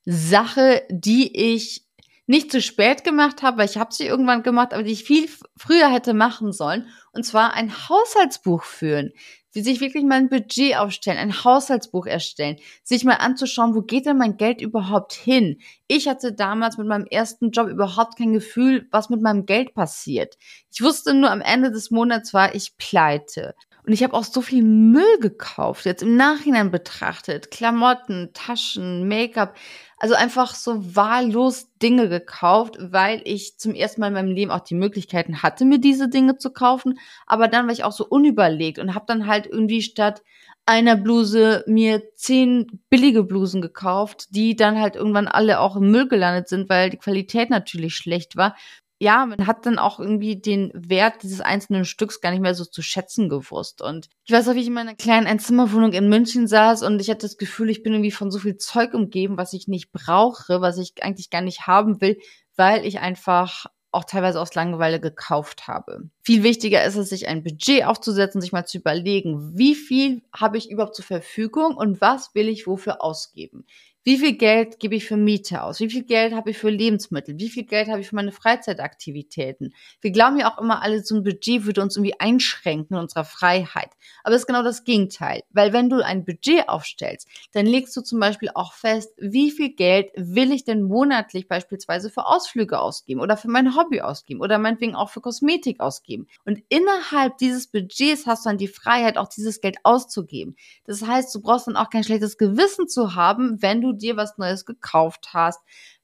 Sache, 0.05 0.83
die 0.89 1.55
ich 1.55 1.87
nicht 2.27 2.51
zu 2.51 2.61
spät 2.61 3.03
gemacht 3.03 3.41
habe, 3.41 3.57
weil 3.57 3.65
ich 3.65 3.77
habe 3.77 3.93
sie 3.93 4.05
irgendwann 4.05 4.43
gemacht, 4.43 4.73
aber 4.73 4.83
die 4.83 4.91
ich 4.91 5.03
viel 5.03 5.27
früher 5.57 5.91
hätte 5.91 6.13
machen 6.13 6.51
sollen. 6.51 6.87
Und 7.13 7.25
zwar 7.25 7.53
ein 7.53 7.73
Haushaltsbuch 7.89 8.63
führen 8.63 9.11
wie 9.53 9.61
sich 9.61 9.81
wirklich 9.81 10.03
mal 10.03 10.15
ein 10.15 10.29
Budget 10.29 10.77
aufstellen, 10.77 11.17
ein 11.17 11.43
Haushaltsbuch 11.43 12.05
erstellen, 12.05 12.57
sich 12.83 13.03
mal 13.03 13.15
anzuschauen, 13.15 13.75
wo 13.75 13.81
geht 13.81 14.05
denn 14.05 14.17
mein 14.17 14.37
Geld 14.37 14.61
überhaupt 14.61 15.13
hin? 15.13 15.59
Ich 15.87 16.07
hatte 16.07 16.33
damals 16.33 16.77
mit 16.77 16.87
meinem 16.87 17.05
ersten 17.05 17.51
Job 17.51 17.67
überhaupt 17.67 18.17
kein 18.17 18.33
Gefühl, 18.33 18.87
was 18.91 19.09
mit 19.09 19.21
meinem 19.21 19.45
Geld 19.45 19.73
passiert. 19.73 20.37
Ich 20.71 20.81
wusste 20.81 21.13
nur, 21.13 21.31
am 21.31 21.41
Ende 21.41 21.71
des 21.71 21.91
Monats 21.91 22.33
war 22.33 22.55
ich 22.55 22.77
pleite. 22.77 23.55
Und 23.85 23.93
ich 23.93 24.03
habe 24.03 24.13
auch 24.13 24.23
so 24.23 24.41
viel 24.41 24.63
Müll 24.63 25.19
gekauft, 25.19 25.85
jetzt 25.85 26.03
im 26.03 26.15
Nachhinein 26.15 26.69
betrachtet. 26.69 27.49
Klamotten, 27.49 28.29
Taschen, 28.33 29.07
Make-up. 29.07 29.55
Also 29.97 30.15
einfach 30.15 30.55
so 30.55 30.95
wahllos 30.95 31.67
Dinge 31.81 32.07
gekauft, 32.07 32.77
weil 32.79 33.21
ich 33.25 33.57
zum 33.57 33.73
ersten 33.73 34.01
Mal 34.01 34.07
in 34.07 34.13
meinem 34.13 34.31
Leben 34.31 34.51
auch 34.51 34.61
die 34.61 34.75
Möglichkeiten 34.75 35.41
hatte, 35.43 35.65
mir 35.65 35.79
diese 35.79 36.09
Dinge 36.09 36.37
zu 36.37 36.51
kaufen. 36.51 36.99
Aber 37.25 37.47
dann 37.47 37.65
war 37.65 37.73
ich 37.73 37.83
auch 37.83 37.91
so 37.91 38.05
unüberlegt 38.05 38.79
und 38.79 38.93
habe 38.93 39.05
dann 39.07 39.27
halt 39.27 39.47
irgendwie 39.47 39.81
statt 39.81 40.21
einer 40.65 40.95
Bluse 40.95 41.63
mir 41.67 42.03
zehn 42.15 42.81
billige 42.89 43.23
Blusen 43.23 43.61
gekauft, 43.61 44.27
die 44.29 44.55
dann 44.55 44.79
halt 44.79 44.95
irgendwann 44.95 45.27
alle 45.27 45.59
auch 45.59 45.75
im 45.75 45.89
Müll 45.89 46.07
gelandet 46.07 46.47
sind, 46.47 46.69
weil 46.69 46.91
die 46.91 46.97
Qualität 46.97 47.49
natürlich 47.49 47.95
schlecht 47.95 48.37
war 48.37 48.55
ja, 49.01 49.25
man 49.25 49.47
hat 49.47 49.65
dann 49.65 49.79
auch 49.79 49.99
irgendwie 49.99 50.39
den 50.39 50.71
Wert 50.75 51.23
dieses 51.23 51.41
einzelnen 51.41 51.85
Stücks 51.85 52.21
gar 52.21 52.29
nicht 52.29 52.41
mehr 52.41 52.53
so 52.53 52.65
zu 52.65 52.83
schätzen 52.83 53.29
gewusst. 53.29 53.81
Und 53.81 54.09
ich 54.25 54.31
weiß 54.31 54.47
auch, 54.47 54.53
wie 54.53 54.59
ich 54.59 54.67
in 54.67 54.73
meiner 54.73 54.93
kleinen 54.93 55.25
Einzimmerwohnung 55.25 55.91
in 55.93 56.07
München 56.07 56.45
saß 56.45 56.83
und 56.83 57.01
ich 57.01 57.09
hatte 57.09 57.25
das 57.25 57.37
Gefühl, 57.37 57.71
ich 57.71 57.81
bin 57.81 57.93
irgendwie 57.93 58.11
von 58.11 58.29
so 58.29 58.37
viel 58.37 58.57
Zeug 58.57 58.93
umgeben, 58.93 59.37
was 59.37 59.53
ich 59.53 59.67
nicht 59.67 59.91
brauche, 59.91 60.61
was 60.61 60.77
ich 60.77 60.93
eigentlich 61.01 61.31
gar 61.31 61.41
nicht 61.41 61.65
haben 61.65 61.99
will, 61.99 62.19
weil 62.55 62.85
ich 62.85 62.99
einfach 62.99 63.65
auch 63.89 64.03
teilweise 64.05 64.39
aus 64.39 64.53
Langeweile 64.53 64.99
gekauft 64.99 65.67
habe. 65.67 66.09
Viel 66.21 66.43
wichtiger 66.43 66.83
ist 66.85 66.95
es, 66.95 67.09
sich 67.09 67.27
ein 67.27 67.43
Budget 67.43 67.85
aufzusetzen, 67.85 68.39
sich 68.39 68.51
mal 68.51 68.65
zu 68.65 68.77
überlegen, 68.77 69.57
wie 69.57 69.73
viel 69.73 70.21
habe 70.31 70.59
ich 70.59 70.69
überhaupt 70.69 70.95
zur 70.95 71.05
Verfügung 71.05 71.75
und 71.75 72.01
was 72.01 72.35
will 72.35 72.47
ich 72.47 72.67
wofür 72.67 73.03
ausgeben. 73.03 73.65
Wie 74.03 74.17
viel 74.17 74.33
Geld 74.33 74.79
gebe 74.79 74.95
ich 74.95 75.05
für 75.05 75.15
Miete 75.15 75.61
aus? 75.61 75.79
Wie 75.79 75.89
viel 75.89 76.01
Geld 76.01 76.33
habe 76.33 76.49
ich 76.49 76.57
für 76.57 76.71
Lebensmittel? 76.71 77.37
Wie 77.37 77.49
viel 77.49 77.65
Geld 77.65 77.87
habe 77.87 78.01
ich 78.01 78.07
für 78.07 78.15
meine 78.15 78.31
Freizeitaktivitäten? 78.31 79.75
Wir 80.01 80.09
glauben 80.09 80.39
ja 80.39 80.51
auch 80.51 80.57
immer, 80.57 80.81
alle 80.81 81.03
so 81.03 81.13
ein 81.13 81.23
Budget 81.23 81.65
würde 81.65 81.83
uns 81.83 81.95
irgendwie 81.97 82.19
einschränken 82.19 82.95
in 82.95 83.01
unserer 83.03 83.25
Freiheit. 83.25 83.91
Aber 84.23 84.33
es 84.33 84.41
ist 84.41 84.47
genau 84.47 84.63
das 84.63 84.85
Gegenteil. 84.85 85.43
Weil 85.51 85.71
wenn 85.71 85.91
du 85.91 86.03
ein 86.03 86.25
Budget 86.25 86.67
aufstellst, 86.67 87.27
dann 87.51 87.67
legst 87.67 87.95
du 87.95 88.01
zum 88.01 88.19
Beispiel 88.19 88.49
auch 88.55 88.73
fest, 88.73 89.13
wie 89.17 89.51
viel 89.51 89.69
Geld 89.69 90.09
will 90.15 90.51
ich 90.51 90.63
denn 90.63 90.81
monatlich 90.81 91.47
beispielsweise 91.47 92.09
für 92.09 92.25
Ausflüge 92.25 92.79
ausgeben 92.79 93.21
oder 93.21 93.37
für 93.37 93.49
mein 93.49 93.75
Hobby 93.75 94.01
ausgeben 94.01 94.41
oder 94.41 94.57
meinetwegen 94.57 94.95
auch 94.95 95.11
für 95.11 95.21
Kosmetik 95.21 95.79
ausgeben. 95.79 96.25
Und 96.43 96.63
innerhalb 96.69 97.37
dieses 97.37 97.67
Budgets 97.67 98.25
hast 98.25 98.45
du 98.45 98.49
dann 98.49 98.57
die 98.57 98.67
Freiheit, 98.67 99.19
auch 99.19 99.27
dieses 99.27 99.61
Geld 99.61 99.77
auszugeben. 99.83 100.55
Das 100.85 101.05
heißt, 101.05 101.35
du 101.35 101.41
brauchst 101.41 101.67
dann 101.67 101.75
auch 101.75 101.91
kein 101.91 102.03
schlechtes 102.03 102.39
Gewissen 102.39 102.87
zu 102.87 103.13
haben, 103.13 103.61
wenn 103.61 103.79
du 103.81 103.90
dir 103.93 104.17
was 104.17 104.37
Neues 104.37 104.65
gekauft 104.65 105.29
hast, 105.33 105.59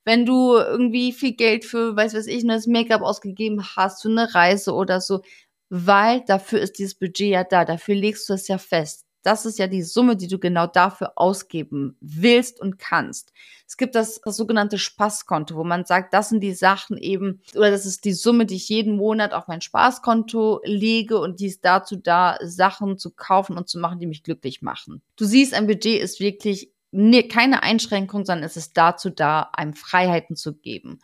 wenn 0.06 0.26
du 0.26 0.56
irgendwie 0.56 1.12
viel 1.12 1.34
Geld 1.34 1.66
für, 1.66 1.96
weiß 1.96 2.14
was 2.14 2.28
ich, 2.28 2.44
neues 2.44 2.66
Make-up 2.66 3.02
ausgegeben 3.02 3.64
hast, 3.76 4.02
für 4.02 4.10
eine 4.10 4.34
Reise 4.34 4.74
oder 4.74 5.02
so, 5.02 5.22
weil 5.70 6.24
dafür 6.26 6.62
ist 6.62 6.80
dieses 6.80 6.96
Budget 6.96 7.30
ja 7.30 7.44
da, 7.44 7.66
dafür 7.66 7.96
legst 7.96 8.30
du 8.30 8.34
es 8.34 8.48
ja 8.48 8.58
fest. 8.58 9.08
Das 9.24 9.46
ist 9.46 9.60
ja 9.60 9.68
die 9.68 9.82
Summe, 9.82 10.16
die 10.16 10.30
du 10.30 10.40
genau 10.40 10.68
dafür 10.68 11.12
ausgeben 11.18 11.98
willst 12.00 12.62
und 12.62 12.80
kannst. 12.80 13.34
Es 13.68 13.76
gibt 13.76 13.96
das, 13.96 14.22
das 14.22 14.38
sogenannte 14.38 14.78
Spaßkonto, 14.78 15.58
wo 15.58 15.66
man 15.66 15.84
sagt, 15.84 16.14
das 16.14 16.30
sind 16.30 16.40
die 16.40 16.54
Sachen 16.54 16.98
eben, 16.98 17.42
oder 17.54 17.70
das 17.70 17.86
ist 17.86 18.06
die 18.06 18.14
Summe, 18.14 18.46
die 18.46 18.56
ich 18.56 18.70
jeden 18.70 18.96
Monat 18.96 19.34
auf 19.34 19.50
mein 19.50 19.60
Spaßkonto 19.60 20.62
lege 20.64 21.20
und 21.20 21.42
die 21.42 21.48
ist 21.48 21.66
dazu 21.66 21.98
da, 21.98 22.38
Sachen 22.42 22.98
zu 22.98 23.12
kaufen 23.12 23.58
und 23.58 23.68
zu 23.68 23.80
machen, 23.80 24.00
die 24.00 24.08
mich 24.08 24.24
glücklich 24.24 24.62
machen. 24.62 25.02
Du 25.18 25.26
siehst, 25.26 25.54
ein 25.54 25.68
Budget 25.68 26.02
ist 26.02 26.22
wirklich 26.22 26.72
keine 27.30 27.64
Einschränkung, 27.64 28.26
sondern 28.26 28.46
es 28.46 28.58
ist 28.58 28.78
dazu 28.78 29.10
da, 29.10 29.50
einem 29.54 29.74
Freiheiten 29.74 30.36
zu 30.36 30.56
geben 30.56 31.00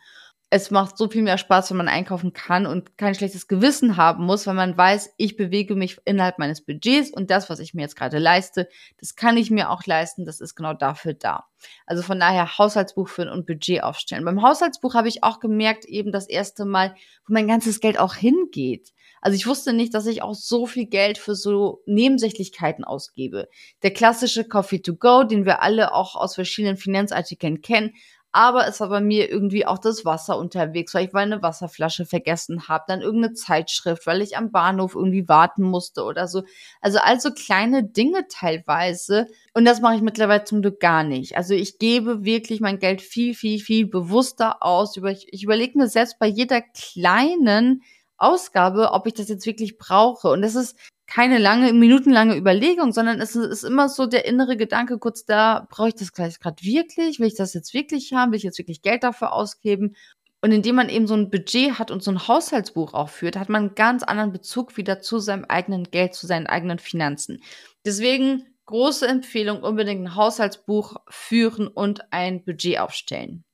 es 0.54 0.70
macht 0.70 0.96
so 0.96 1.08
viel 1.08 1.22
mehr 1.22 1.36
Spaß, 1.36 1.70
wenn 1.70 1.78
man 1.78 1.88
einkaufen 1.88 2.32
kann 2.32 2.64
und 2.64 2.96
kein 2.96 3.16
schlechtes 3.16 3.48
Gewissen 3.48 3.96
haben 3.96 4.24
muss, 4.24 4.46
weil 4.46 4.54
man 4.54 4.78
weiß, 4.78 5.14
ich 5.16 5.36
bewege 5.36 5.74
mich 5.74 5.98
innerhalb 6.04 6.38
meines 6.38 6.64
Budgets 6.64 7.10
und 7.10 7.32
das, 7.32 7.50
was 7.50 7.58
ich 7.58 7.74
mir 7.74 7.82
jetzt 7.82 7.96
gerade 7.96 8.20
leiste, 8.20 8.68
das 9.00 9.16
kann 9.16 9.36
ich 9.36 9.50
mir 9.50 9.68
auch 9.68 9.84
leisten, 9.84 10.24
das 10.24 10.40
ist 10.40 10.54
genau 10.54 10.72
dafür 10.72 11.14
da. 11.14 11.46
Also 11.86 12.04
von 12.04 12.20
daher 12.20 12.56
Haushaltsbuch 12.56 13.08
führen 13.08 13.30
und 13.30 13.46
Budget 13.46 13.82
aufstellen. 13.82 14.24
Beim 14.24 14.42
Haushaltsbuch 14.42 14.94
habe 14.94 15.08
ich 15.08 15.24
auch 15.24 15.40
gemerkt, 15.40 15.86
eben 15.86 16.12
das 16.12 16.28
erste 16.28 16.64
Mal, 16.64 16.94
wo 17.26 17.32
mein 17.32 17.48
ganzes 17.48 17.80
Geld 17.80 17.98
auch 17.98 18.14
hingeht. 18.14 18.92
Also 19.24 19.36
ich 19.36 19.46
wusste 19.46 19.72
nicht, 19.72 19.94
dass 19.94 20.06
ich 20.06 20.22
auch 20.22 20.34
so 20.34 20.66
viel 20.66 20.84
Geld 20.84 21.16
für 21.16 21.34
so 21.34 21.80
Nebensächlichkeiten 21.86 22.84
ausgebe. 22.84 23.48
Der 23.82 23.90
klassische 23.90 24.44
Coffee 24.44 24.80
to 24.80 24.96
go, 24.96 25.24
den 25.24 25.46
wir 25.46 25.62
alle 25.62 25.94
auch 25.94 26.14
aus 26.14 26.34
verschiedenen 26.34 26.76
Finanzartikeln 26.76 27.62
kennen, 27.62 27.94
aber 28.32 28.66
es 28.66 28.80
war 28.80 28.88
bei 28.90 29.00
mir 29.00 29.30
irgendwie 29.30 29.64
auch 29.64 29.78
das 29.78 30.04
Wasser 30.04 30.36
unterwegs, 30.36 30.92
weil 30.92 31.06
ich 31.06 31.12
meine 31.12 31.40
Wasserflasche 31.40 32.04
vergessen 32.04 32.68
habe, 32.68 32.84
dann 32.86 33.00
irgendeine 33.00 33.32
Zeitschrift, 33.32 34.06
weil 34.06 34.20
ich 34.20 34.36
am 34.36 34.50
Bahnhof 34.50 34.94
irgendwie 34.94 35.26
warten 35.26 35.62
musste 35.62 36.02
oder 36.02 36.28
so. 36.28 36.42
Also 36.82 36.98
also 36.98 37.30
kleine 37.30 37.84
Dinge 37.84 38.26
teilweise. 38.28 39.28
Und 39.54 39.64
das 39.64 39.80
mache 39.80 39.94
ich 39.94 40.02
mittlerweile 40.02 40.44
zum 40.44 40.60
Glück 40.60 40.80
gar 40.80 41.02
nicht. 41.02 41.36
Also 41.36 41.54
ich 41.54 41.78
gebe 41.78 42.24
wirklich 42.24 42.60
mein 42.60 42.80
Geld 42.80 43.00
viel, 43.00 43.34
viel, 43.34 43.58
viel 43.58 43.86
bewusster 43.86 44.62
aus. 44.64 44.98
Ich 45.28 45.44
überlege 45.44 45.78
mir 45.78 45.88
selbst 45.88 46.18
bei 46.18 46.26
jeder 46.26 46.60
kleinen 46.60 47.82
Ausgabe, 48.16 48.92
ob 48.92 49.06
ich 49.06 49.14
das 49.14 49.28
jetzt 49.28 49.46
wirklich 49.46 49.78
brauche. 49.78 50.28
Und 50.28 50.42
das 50.42 50.54
ist 50.54 50.76
keine 51.06 51.38
lange, 51.38 51.72
minutenlange 51.72 52.36
Überlegung, 52.36 52.92
sondern 52.92 53.20
es 53.20 53.36
ist 53.36 53.62
immer 53.62 53.88
so 53.88 54.06
der 54.06 54.24
innere 54.24 54.56
Gedanke 54.56 54.98
kurz 54.98 55.24
da, 55.24 55.66
brauche 55.70 55.88
ich 55.88 55.94
das 55.94 56.12
gleich 56.12 56.40
gerade 56.40 56.62
wirklich? 56.62 57.20
Will 57.20 57.26
ich 57.26 57.34
das 57.34 57.54
jetzt 57.54 57.74
wirklich 57.74 58.12
haben? 58.12 58.32
Will 58.32 58.38
ich 58.38 58.42
jetzt 58.42 58.58
wirklich 58.58 58.82
Geld 58.82 59.02
dafür 59.02 59.32
ausgeben? 59.32 59.96
Und 60.40 60.52
indem 60.52 60.76
man 60.76 60.90
eben 60.90 61.06
so 61.06 61.14
ein 61.14 61.30
Budget 61.30 61.78
hat 61.78 61.90
und 61.90 62.02
so 62.02 62.10
ein 62.10 62.28
Haushaltsbuch 62.28 62.92
auch 62.92 63.08
führt, 63.08 63.36
hat 63.36 63.48
man 63.48 63.62
einen 63.62 63.74
ganz 63.74 64.02
anderen 64.02 64.32
Bezug 64.32 64.76
wieder 64.76 65.00
zu 65.00 65.18
seinem 65.18 65.44
eigenen 65.46 65.84
Geld, 65.84 66.14
zu 66.14 66.26
seinen 66.26 66.46
eigenen 66.46 66.78
Finanzen. 66.78 67.42
Deswegen 67.86 68.44
große 68.66 69.06
Empfehlung, 69.06 69.62
unbedingt 69.62 70.02
ein 70.02 70.14
Haushaltsbuch 70.14 70.96
führen 71.08 71.68
und 71.68 72.12
ein 72.12 72.44
Budget 72.44 72.78
aufstellen. 72.78 73.44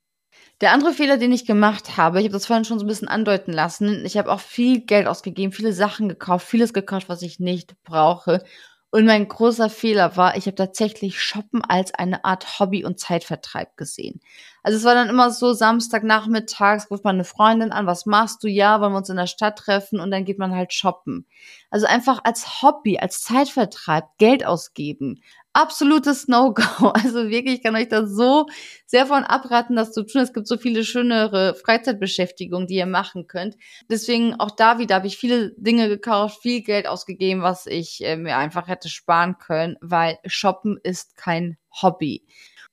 Der 0.60 0.72
andere 0.72 0.92
Fehler, 0.92 1.16
den 1.16 1.32
ich 1.32 1.46
gemacht 1.46 1.96
habe, 1.96 2.18
ich 2.20 2.26
habe 2.26 2.34
das 2.34 2.46
vorhin 2.46 2.66
schon 2.66 2.78
so 2.78 2.84
ein 2.84 2.88
bisschen 2.88 3.08
andeuten 3.08 3.52
lassen, 3.52 4.04
ich 4.04 4.18
habe 4.18 4.30
auch 4.30 4.40
viel 4.40 4.80
Geld 4.80 5.06
ausgegeben, 5.06 5.52
viele 5.52 5.72
Sachen 5.72 6.08
gekauft, 6.08 6.46
vieles 6.46 6.74
gekauft, 6.74 7.08
was 7.08 7.22
ich 7.22 7.40
nicht 7.40 7.82
brauche. 7.82 8.44
Und 8.92 9.06
mein 9.06 9.28
großer 9.28 9.70
Fehler 9.70 10.16
war, 10.16 10.36
ich 10.36 10.46
habe 10.46 10.56
tatsächlich 10.56 11.22
Shoppen 11.22 11.62
als 11.64 11.94
eine 11.94 12.24
Art 12.24 12.58
Hobby 12.58 12.84
und 12.84 12.98
Zeitvertreib 12.98 13.76
gesehen. 13.76 14.20
Also 14.64 14.78
es 14.78 14.84
war 14.84 14.94
dann 14.94 15.08
immer 15.08 15.30
so, 15.30 15.52
Samstagnachmittags 15.52 16.90
ruft 16.90 17.04
man 17.04 17.14
eine 17.16 17.24
Freundin 17.24 17.70
an, 17.70 17.86
was 17.86 18.04
machst 18.04 18.42
du? 18.42 18.48
Ja, 18.48 18.80
wollen 18.80 18.92
wir 18.92 18.98
uns 18.98 19.08
in 19.08 19.16
der 19.16 19.28
Stadt 19.28 19.56
treffen 19.56 20.00
und 20.00 20.10
dann 20.10 20.24
geht 20.24 20.38
man 20.38 20.54
halt 20.54 20.74
shoppen. 20.74 21.26
Also 21.70 21.86
einfach 21.86 22.20
als 22.24 22.62
Hobby, 22.62 22.98
als 22.98 23.22
Zeitvertreib 23.22 24.18
Geld 24.18 24.44
ausgeben 24.44 25.22
absolutes 25.52 26.28
No-Go. 26.28 26.92
Also 26.94 27.28
wirklich, 27.28 27.56
ich 27.56 27.62
kann 27.62 27.76
euch 27.76 27.88
da 27.88 28.06
so 28.06 28.46
sehr 28.86 29.06
von 29.06 29.24
abraten, 29.24 29.76
das 29.76 29.92
zu 29.92 30.04
tun. 30.04 30.22
Es 30.22 30.32
gibt 30.32 30.46
so 30.46 30.56
viele 30.56 30.84
schönere 30.84 31.54
Freizeitbeschäftigungen, 31.54 32.66
die 32.66 32.76
ihr 32.76 32.86
machen 32.86 33.26
könnt. 33.26 33.56
Deswegen 33.88 34.34
auch 34.38 34.50
da 34.50 34.78
wieder 34.78 34.96
habe 34.96 35.06
ich 35.06 35.16
viele 35.16 35.52
Dinge 35.56 35.88
gekauft, 35.88 36.42
viel 36.42 36.62
Geld 36.62 36.86
ausgegeben, 36.86 37.42
was 37.42 37.66
ich 37.66 38.04
äh, 38.04 38.16
mir 38.16 38.36
einfach 38.36 38.68
hätte 38.68 38.88
sparen 38.88 39.38
können, 39.38 39.76
weil 39.80 40.18
Shoppen 40.26 40.78
ist 40.82 41.16
kein 41.16 41.56
Hobby. 41.82 42.26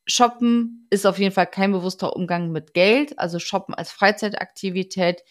Shoppen 0.06 0.88
ist 0.90 1.06
auf 1.06 1.20
jeden 1.20 1.34
Fall 1.34 1.48
kein 1.48 1.72
bewusster 1.72 2.16
Umgang 2.16 2.52
mit 2.52 2.74
Geld, 2.74 3.20
also 3.20 3.40
Shoppen 3.40 3.76
als 3.76 3.92
Freizeitaktivität, 3.92 5.22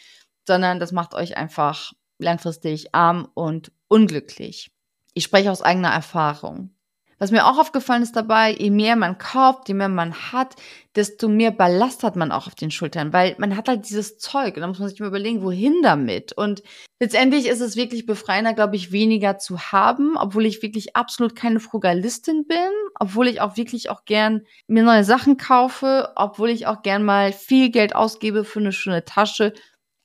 sondern 0.47 0.79
das 0.79 0.93
macht 0.93 1.15
euch 1.15 1.37
einfach 1.37 1.93
langfristig 2.19 2.95
arm 2.95 3.29
und 3.35 3.73
unglücklich. 3.89 4.71
Ich 5.15 5.25
spreche 5.25 5.51
aus 5.51 5.63
eigener 5.63 5.91
Erfahrung. 5.91 6.76
Was 7.19 7.31
mir 7.31 7.47
auch 7.47 7.59
aufgefallen 7.59 8.03
ist 8.03 8.15
dabei, 8.15 8.53
je 8.53 8.71
mehr 8.71 8.95
man 8.95 9.17
kauft, 9.17 9.69
je 9.69 9.75
mehr 9.75 9.89
man 9.89 10.15
hat, 10.33 10.55
desto 10.97 11.29
mehr 11.29 11.51
Ballast 11.51 12.03
hat 12.03 12.15
man 12.15 12.31
auch 12.31 12.47
auf 12.47 12.55
den 12.55 12.71
Schultern, 12.71 13.13
weil 13.15 13.35
man 13.39 13.57
hat 13.57 13.69
halt 13.69 13.89
dieses 13.89 14.19
Zeug 14.19 14.57
und 14.57 14.61
da 14.61 14.67
muss 14.67 14.79
man 14.79 14.89
sich 14.89 15.01
mal 15.01 15.07
überlegen, 15.07 15.43
wohin 15.43 15.81
damit. 15.83 16.35
Und 16.35 16.63
letztendlich 17.01 17.47
ist 17.47 17.61
es 17.61 17.75
wirklich 17.75 18.05
befreiender, 18.05 18.53
glaube 18.53 18.77
ich, 18.77 18.93
weniger 18.93 19.39
zu 19.39 19.59
haben, 19.59 20.19
obwohl 20.19 20.45
ich 20.45 20.63
wirklich 20.63 20.95
absolut 20.95 21.35
keine 21.35 21.61
Frugalistin 21.61 22.47
bin, 22.47 22.71
obwohl 23.01 23.29
ich 23.29 23.41
auch 23.41 23.57
wirklich 23.57 23.89
auch 23.89 24.05
gern 24.05 24.43
mir 24.67 24.83
neue 24.83 25.05
Sachen 25.05 25.39
kaufe, 25.39 26.11
obwohl 26.17 26.51
ich 26.51 26.67
auch 26.67 26.83
gern 26.83 27.03
mal 27.03 27.33
viel 27.33 27.71
Geld 27.71 27.97
ausgebe 27.97 28.45
für 28.45 28.61
eine 28.61 28.73
schöne 28.73 29.07
Tasche 29.07 29.55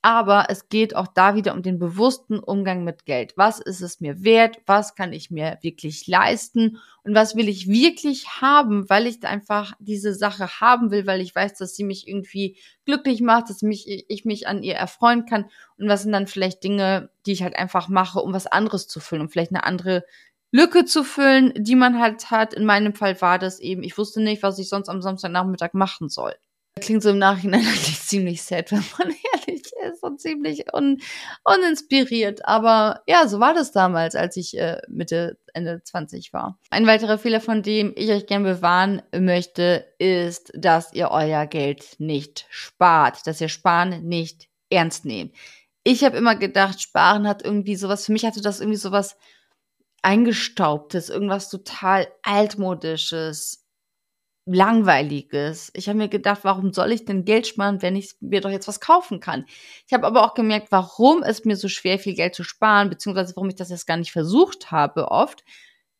aber 0.02 0.46
es 0.48 0.68
geht 0.68 0.96
auch 0.96 1.06
da 1.06 1.36
wieder 1.36 1.54
um 1.54 1.62
den 1.62 1.78
bewussten 1.78 2.40
Umgang 2.40 2.82
mit 2.82 3.06
Geld. 3.06 3.34
Was 3.36 3.60
ist 3.60 3.80
es 3.80 4.00
mir 4.00 4.24
wert? 4.24 4.58
Was 4.66 4.96
kann 4.96 5.12
ich 5.12 5.30
mir 5.30 5.58
wirklich 5.62 6.08
leisten? 6.08 6.78
Und 7.04 7.14
was 7.14 7.36
will 7.36 7.48
ich 7.48 7.68
wirklich 7.68 8.40
haben, 8.40 8.90
weil 8.90 9.06
ich 9.06 9.24
einfach 9.24 9.74
diese 9.78 10.12
Sache 10.12 10.60
haben 10.60 10.90
will, 10.90 11.06
weil 11.06 11.20
ich 11.20 11.34
weiß, 11.34 11.54
dass 11.54 11.76
sie 11.76 11.84
mich 11.84 12.08
irgendwie 12.08 12.58
glücklich 12.84 13.20
macht, 13.20 13.48
dass 13.48 13.62
mich, 13.62 13.86
ich 14.08 14.24
mich 14.24 14.48
an 14.48 14.64
ihr 14.64 14.74
erfreuen 14.74 15.24
kann. 15.24 15.44
Und 15.78 15.88
was 15.88 16.02
sind 16.02 16.12
dann 16.12 16.26
vielleicht 16.26 16.64
Dinge, 16.64 17.10
die 17.24 17.32
ich 17.32 17.44
halt 17.44 17.54
einfach 17.54 17.88
mache, 17.88 18.18
um 18.18 18.32
was 18.32 18.48
anderes 18.48 18.88
zu 18.88 18.98
füllen, 18.98 19.22
um 19.22 19.28
vielleicht 19.28 19.52
eine 19.52 19.62
andere 19.62 20.04
Lücke 20.50 20.84
zu 20.84 21.04
füllen, 21.04 21.52
die 21.56 21.76
man 21.76 22.00
halt 22.00 22.30
hat. 22.32 22.54
In 22.54 22.64
meinem 22.64 22.94
Fall 22.94 23.20
war 23.20 23.38
das 23.38 23.60
eben, 23.60 23.84
ich 23.84 23.96
wusste 23.96 24.20
nicht, 24.20 24.42
was 24.42 24.58
ich 24.58 24.68
sonst 24.68 24.88
am 24.88 25.00
Samstagnachmittag 25.00 25.74
machen 25.74 26.08
soll. 26.08 26.34
Klingt 26.82 27.02
so 27.02 27.10
im 27.10 27.18
Nachhinein 27.18 27.60
eigentlich 27.66 28.00
ziemlich 28.00 28.42
sad, 28.42 28.72
wenn 28.72 28.84
man 28.98 29.14
ehrlich 29.34 29.62
ist 29.88 30.02
und 30.02 30.20
ziemlich 30.20 30.74
un 30.74 31.00
uninspiriert. 31.44 32.44
Aber 32.44 33.02
ja, 33.06 33.28
so 33.28 33.40
war 33.40 33.54
das 33.54 33.72
damals, 33.72 34.14
als 34.14 34.36
ich 34.36 34.58
äh, 34.58 34.80
Mitte, 34.88 35.38
Ende 35.54 35.82
20 35.82 36.32
war. 36.32 36.58
Ein 36.70 36.86
weiterer 36.86 37.18
Fehler, 37.18 37.40
von 37.40 37.62
dem 37.62 37.92
ich 37.96 38.10
euch 38.10 38.26
gerne 38.26 38.54
bewahren 38.54 39.02
möchte, 39.16 39.86
ist, 39.98 40.52
dass 40.54 40.92
ihr 40.92 41.10
euer 41.10 41.46
Geld 41.46 41.96
nicht 41.98 42.46
spart, 42.50 43.26
dass 43.26 43.40
ihr 43.40 43.48
Sparen 43.48 44.08
nicht 44.08 44.48
ernst 44.68 45.04
nehmt. 45.04 45.34
Ich 45.84 46.04
habe 46.04 46.16
immer 46.16 46.36
gedacht, 46.36 46.80
Sparen 46.80 47.28
hat 47.28 47.44
irgendwie 47.44 47.76
sowas, 47.76 48.06
für 48.06 48.12
mich 48.12 48.24
hatte 48.24 48.40
das 48.40 48.60
irgendwie 48.60 48.78
sowas 48.78 49.16
eingestaubtes, 50.02 51.10
irgendwas 51.10 51.48
total 51.48 52.08
altmodisches, 52.22 53.61
langweiliges. 54.44 55.70
Ich 55.74 55.88
habe 55.88 55.98
mir 55.98 56.08
gedacht, 56.08 56.40
warum 56.42 56.72
soll 56.72 56.92
ich 56.92 57.04
denn 57.04 57.24
Geld 57.24 57.46
sparen, 57.46 57.80
wenn 57.82 57.94
ich 57.96 58.14
mir 58.20 58.40
doch 58.40 58.50
jetzt 58.50 58.66
was 58.68 58.80
kaufen 58.80 59.20
kann? 59.20 59.44
Ich 59.86 59.92
habe 59.92 60.06
aber 60.06 60.24
auch 60.24 60.34
gemerkt, 60.34 60.72
warum 60.72 61.22
es 61.22 61.44
mir 61.44 61.56
so 61.56 61.68
schwer 61.68 61.98
viel 61.98 62.14
Geld 62.14 62.34
zu 62.34 62.42
sparen, 62.42 62.90
beziehungsweise 62.90 63.36
warum 63.36 63.48
ich 63.48 63.54
das 63.56 63.70
jetzt 63.70 63.86
gar 63.86 63.96
nicht 63.96 64.12
versucht 64.12 64.70
habe 64.72 65.08
oft. 65.10 65.44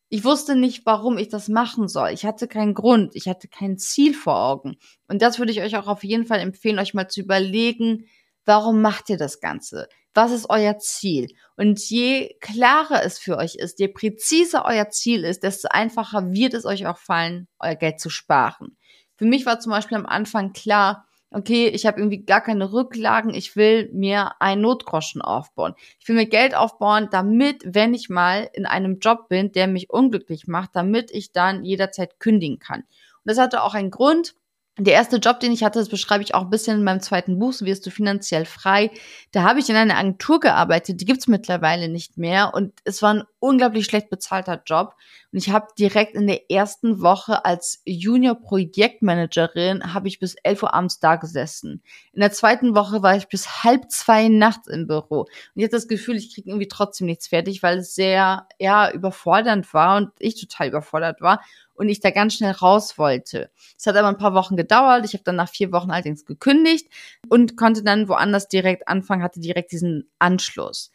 Ich 0.09 0.25
wusste 0.25 0.57
nicht, 0.57 0.85
warum 0.85 1.19
ich 1.19 1.29
das 1.29 1.49
machen 1.49 1.89
soll. 1.89 2.11
Ich 2.11 2.27
hatte 2.27 2.49
keinen 2.49 2.75
Grund, 2.75 3.15
ich 3.17 3.29
hatte 3.29 3.49
kein 3.49 3.79
Ziel 3.79 4.13
vor 4.13 4.37
Augen. 4.37 4.77
Und 5.09 5.23
das 5.23 5.39
würde 5.39 5.53
ich 5.53 5.63
euch 5.63 5.77
auch 5.77 5.87
auf 5.87 6.05
jeden 6.05 6.27
Fall 6.27 6.41
empfehlen, 6.41 6.79
euch 6.79 6.95
mal 6.95 7.09
zu 7.09 7.21
überlegen, 7.21 8.07
warum 8.45 8.83
macht 8.83 9.09
ihr 9.09 9.17
das 9.17 9.41
Ganze? 9.41 9.89
Was 10.15 10.31
ist 10.31 10.51
euer 10.51 10.79
Ziel? 10.79 11.29
Und 11.57 11.79
je 11.89 12.37
klarer 12.41 13.03
es 13.05 13.19
für 13.19 13.37
euch 13.37 13.55
ist, 13.55 13.79
je 13.79 13.89
präziser 13.89 14.65
euer 14.67 14.91
Ziel 14.91 15.25
ist, 15.25 15.43
desto 15.43 15.69
einfacher 15.71 16.33
wird 16.33 16.55
es 16.55 16.67
euch 16.67 16.87
auch 16.87 16.99
fallen, 16.99 17.49
euer 17.59 17.77
Geld 17.77 18.01
zu 18.01 18.11
sparen. 18.11 18.77
Für 19.17 19.25
mich 19.25 19.47
war 19.47 19.61
zum 19.61 19.71
Beispiel 19.71 19.97
am 19.97 20.07
Anfang 20.07 20.53
klar, 20.53 21.07
okay, 21.31 21.69
ich 21.69 21.87
habe 21.87 21.99
irgendwie 21.99 22.25
gar 22.25 22.41
keine 22.41 22.73
Rücklagen, 22.73 23.33
ich 23.35 23.57
will 23.57 23.89
mir 23.93 24.33
einen 24.41 24.61
Notgroschen 24.63 25.23
aufbauen. 25.23 25.75
Ich 25.99 26.09
will 26.09 26.17
mir 26.17 26.27
Geld 26.27 26.55
aufbauen, 26.55 27.09
damit, 27.11 27.63
wenn 27.65 27.95
ich 27.95 28.09
mal 28.09 28.51
in 28.53 28.67
einem 28.67 28.99
Job 28.99 29.29
bin, 29.29 29.53
der 29.53 29.67
mich 29.67 29.91
unglücklich 29.91 30.47
macht, 30.47 30.71
damit 30.75 31.11
ich 31.11 31.33
dann 31.33 31.65
jederzeit 31.65 32.21
kündigen 32.21 32.59
kann. 32.59 32.81
Und 32.81 33.31
das 33.31 33.39
hatte 33.39 33.63
auch 33.63 33.75
einen 33.75 33.91
Grund, 33.91 34.35
der 34.79 34.95
erste 34.95 35.17
Job, 35.17 35.41
den 35.41 35.53
ich 35.53 35.63
hatte, 35.65 35.79
das 35.79 35.89
beschreibe 35.89 36.25
ich 36.25 36.35
auch 36.35 36.43
ein 36.43 36.51
bisschen 36.51 36.79
in 36.79 36.85
meinem 36.85 37.01
zweiten 37.01 37.39
Buch, 37.39 37.53
so 37.53 37.67
wirst 37.67 37.85
du 37.85 37.91
finanziell 37.91 38.47
frei. 38.47 38.91
Da 39.31 39.43
habe 39.43 39.61
ich 39.61 39.69
in 39.69 39.77
einer 39.77 39.99
Agentur 39.99 40.41
gearbeitet, 40.41 41.01
die 41.01 41.05
gibt's 41.05 41.29
mittlerweile 41.29 41.89
nicht 41.89 42.17
mehr. 42.17 42.55
Und 42.55 42.73
es 42.85 43.03
war 43.03 43.15
ein 43.15 43.23
unglaublich 43.43 43.87
schlecht 43.87 44.09
bezahlter 44.09 44.63
Job. 44.65 44.95
Und 45.33 45.39
ich 45.39 45.51
habe 45.51 45.67
direkt 45.77 46.15
in 46.15 46.29
der 46.29 46.49
ersten 46.51 47.03
Woche 47.03 47.45
als 47.45 47.83
Junior-Projektmanagerin 47.85 49.93
habe 49.93 50.07
ich 50.07 50.21
bis 50.21 50.37
11 50.43 50.63
Uhr 50.63 50.75
abends 50.75 51.01
da 51.01 51.17
gesessen. 51.17 51.83
In 52.13 52.21
der 52.21 52.31
zweiten 52.31 52.77
Woche 52.77 53.03
war 53.03 53.17
ich 53.17 53.29
bis 53.29 53.65
halb 53.65 53.91
zwei 53.91 54.29
nachts 54.29 54.69
im 54.69 54.87
Büro. 54.87 55.23
Und 55.23 55.29
ich 55.57 55.65
hatte 55.65 55.77
das 55.77 55.89
Gefühl, 55.89 56.17
ich 56.17 56.33
kriege 56.33 56.51
irgendwie 56.51 56.69
trotzdem 56.69 57.09
nichts 57.09 57.27
fertig, 57.27 57.65
weil 57.65 57.79
es 57.79 57.97
sehr, 57.97 58.47
ja, 58.61 58.93
überfordernd 58.93 59.75
war 59.75 59.97
und 59.97 60.11
ich 60.21 60.41
total 60.41 60.69
überfordert 60.69 61.21
war 61.21 61.41
und 61.75 61.89
ich 61.89 62.01
da 62.01 62.11
ganz 62.11 62.35
schnell 62.35 62.53
raus 62.53 62.99
wollte. 62.99 63.51
Es 63.77 63.87
hat 63.87 63.97
aber 63.97 64.09
ein 64.09 64.19
paar 64.19 64.35
Wochen 64.35 64.57
gedauert. 64.57 65.05
Ich 65.05 65.15
habe 65.15 65.25
dann 65.25 65.37
nach 65.37 65.49
vier 65.49 65.73
Wochen 65.73 65.91
allerdings 65.91 66.25
gekündigt 66.25 66.89
und 67.29 67.57
konnte 67.57 67.83
dann 67.83 68.09
woanders 68.09 68.49
direkt 68.49 68.89
anfangen, 68.89 69.23
hatte 69.23 69.41
direkt 69.41 69.73
diesen 69.73 70.11
Anschluss. 70.19 70.91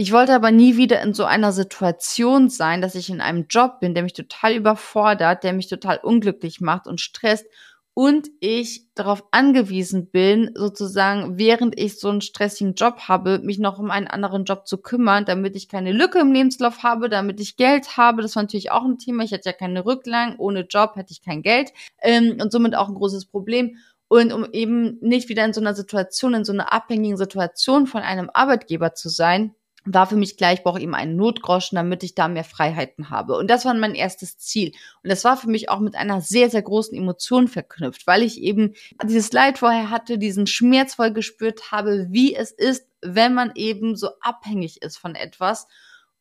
Ich 0.00 0.12
wollte 0.12 0.34
aber 0.34 0.50
nie 0.50 0.78
wieder 0.78 1.02
in 1.02 1.12
so 1.12 1.26
einer 1.26 1.52
Situation 1.52 2.48
sein, 2.48 2.80
dass 2.80 2.94
ich 2.94 3.10
in 3.10 3.20
einem 3.20 3.48
Job 3.50 3.80
bin, 3.80 3.92
der 3.92 4.02
mich 4.02 4.14
total 4.14 4.54
überfordert, 4.54 5.44
der 5.44 5.52
mich 5.52 5.68
total 5.68 5.98
unglücklich 5.98 6.62
macht 6.62 6.86
und 6.86 7.02
stresst 7.02 7.44
und 7.92 8.30
ich 8.40 8.86
darauf 8.94 9.24
angewiesen 9.30 10.10
bin, 10.10 10.52
sozusagen, 10.54 11.36
während 11.36 11.78
ich 11.78 12.00
so 12.00 12.08
einen 12.08 12.22
stressigen 12.22 12.72
Job 12.72 13.08
habe, 13.08 13.40
mich 13.40 13.58
noch 13.58 13.78
um 13.78 13.90
einen 13.90 14.06
anderen 14.06 14.46
Job 14.46 14.66
zu 14.66 14.78
kümmern, 14.78 15.26
damit 15.26 15.54
ich 15.54 15.68
keine 15.68 15.92
Lücke 15.92 16.20
im 16.20 16.32
Lebenslauf 16.32 16.82
habe, 16.82 17.10
damit 17.10 17.38
ich 17.38 17.58
Geld 17.58 17.98
habe. 17.98 18.22
Das 18.22 18.36
war 18.36 18.42
natürlich 18.44 18.70
auch 18.70 18.86
ein 18.86 18.96
Thema. 18.96 19.24
Ich 19.24 19.34
hatte 19.34 19.50
ja 19.50 19.52
keine 19.52 19.84
Rücklagen. 19.84 20.36
Ohne 20.38 20.60
Job 20.60 20.96
hätte 20.96 21.12
ich 21.12 21.20
kein 21.20 21.42
Geld 21.42 21.74
ähm, 22.00 22.38
und 22.40 22.50
somit 22.50 22.74
auch 22.74 22.88
ein 22.88 22.94
großes 22.94 23.26
Problem. 23.26 23.76
Und 24.08 24.32
um 24.32 24.46
eben 24.50 24.96
nicht 25.02 25.28
wieder 25.28 25.44
in 25.44 25.52
so 25.52 25.60
einer 25.60 25.74
Situation, 25.74 26.32
in 26.32 26.46
so 26.46 26.54
einer 26.54 26.72
abhängigen 26.72 27.18
Situation 27.18 27.86
von 27.86 28.00
einem 28.00 28.30
Arbeitgeber 28.32 28.94
zu 28.94 29.10
sein, 29.10 29.54
war 29.84 30.06
für 30.06 30.16
mich 30.16 30.36
klar, 30.36 30.52
ich 30.52 30.62
brauche 30.62 30.80
eben 30.80 30.94
einen 30.94 31.16
Notgroschen, 31.16 31.76
damit 31.76 32.02
ich 32.02 32.14
da 32.14 32.28
mehr 32.28 32.44
Freiheiten 32.44 33.10
habe. 33.10 33.36
Und 33.36 33.48
das 33.48 33.64
war 33.64 33.74
mein 33.74 33.94
erstes 33.94 34.38
Ziel. 34.38 34.72
Und 35.02 35.10
das 35.10 35.24
war 35.24 35.36
für 35.36 35.48
mich 35.48 35.68
auch 35.68 35.80
mit 35.80 35.94
einer 35.94 36.20
sehr, 36.20 36.50
sehr 36.50 36.62
großen 36.62 36.96
Emotion 36.96 37.48
verknüpft, 37.48 38.06
weil 38.06 38.22
ich 38.22 38.40
eben 38.40 38.74
dieses 39.04 39.32
Leid 39.32 39.58
vorher 39.58 39.90
hatte, 39.90 40.18
diesen 40.18 40.46
Schmerz 40.46 40.94
voll 40.94 41.12
gespürt 41.12 41.72
habe, 41.72 42.06
wie 42.10 42.34
es 42.34 42.50
ist, 42.50 42.86
wenn 43.02 43.34
man 43.34 43.52
eben 43.54 43.96
so 43.96 44.08
abhängig 44.20 44.82
ist 44.82 44.98
von 44.98 45.14
etwas 45.14 45.66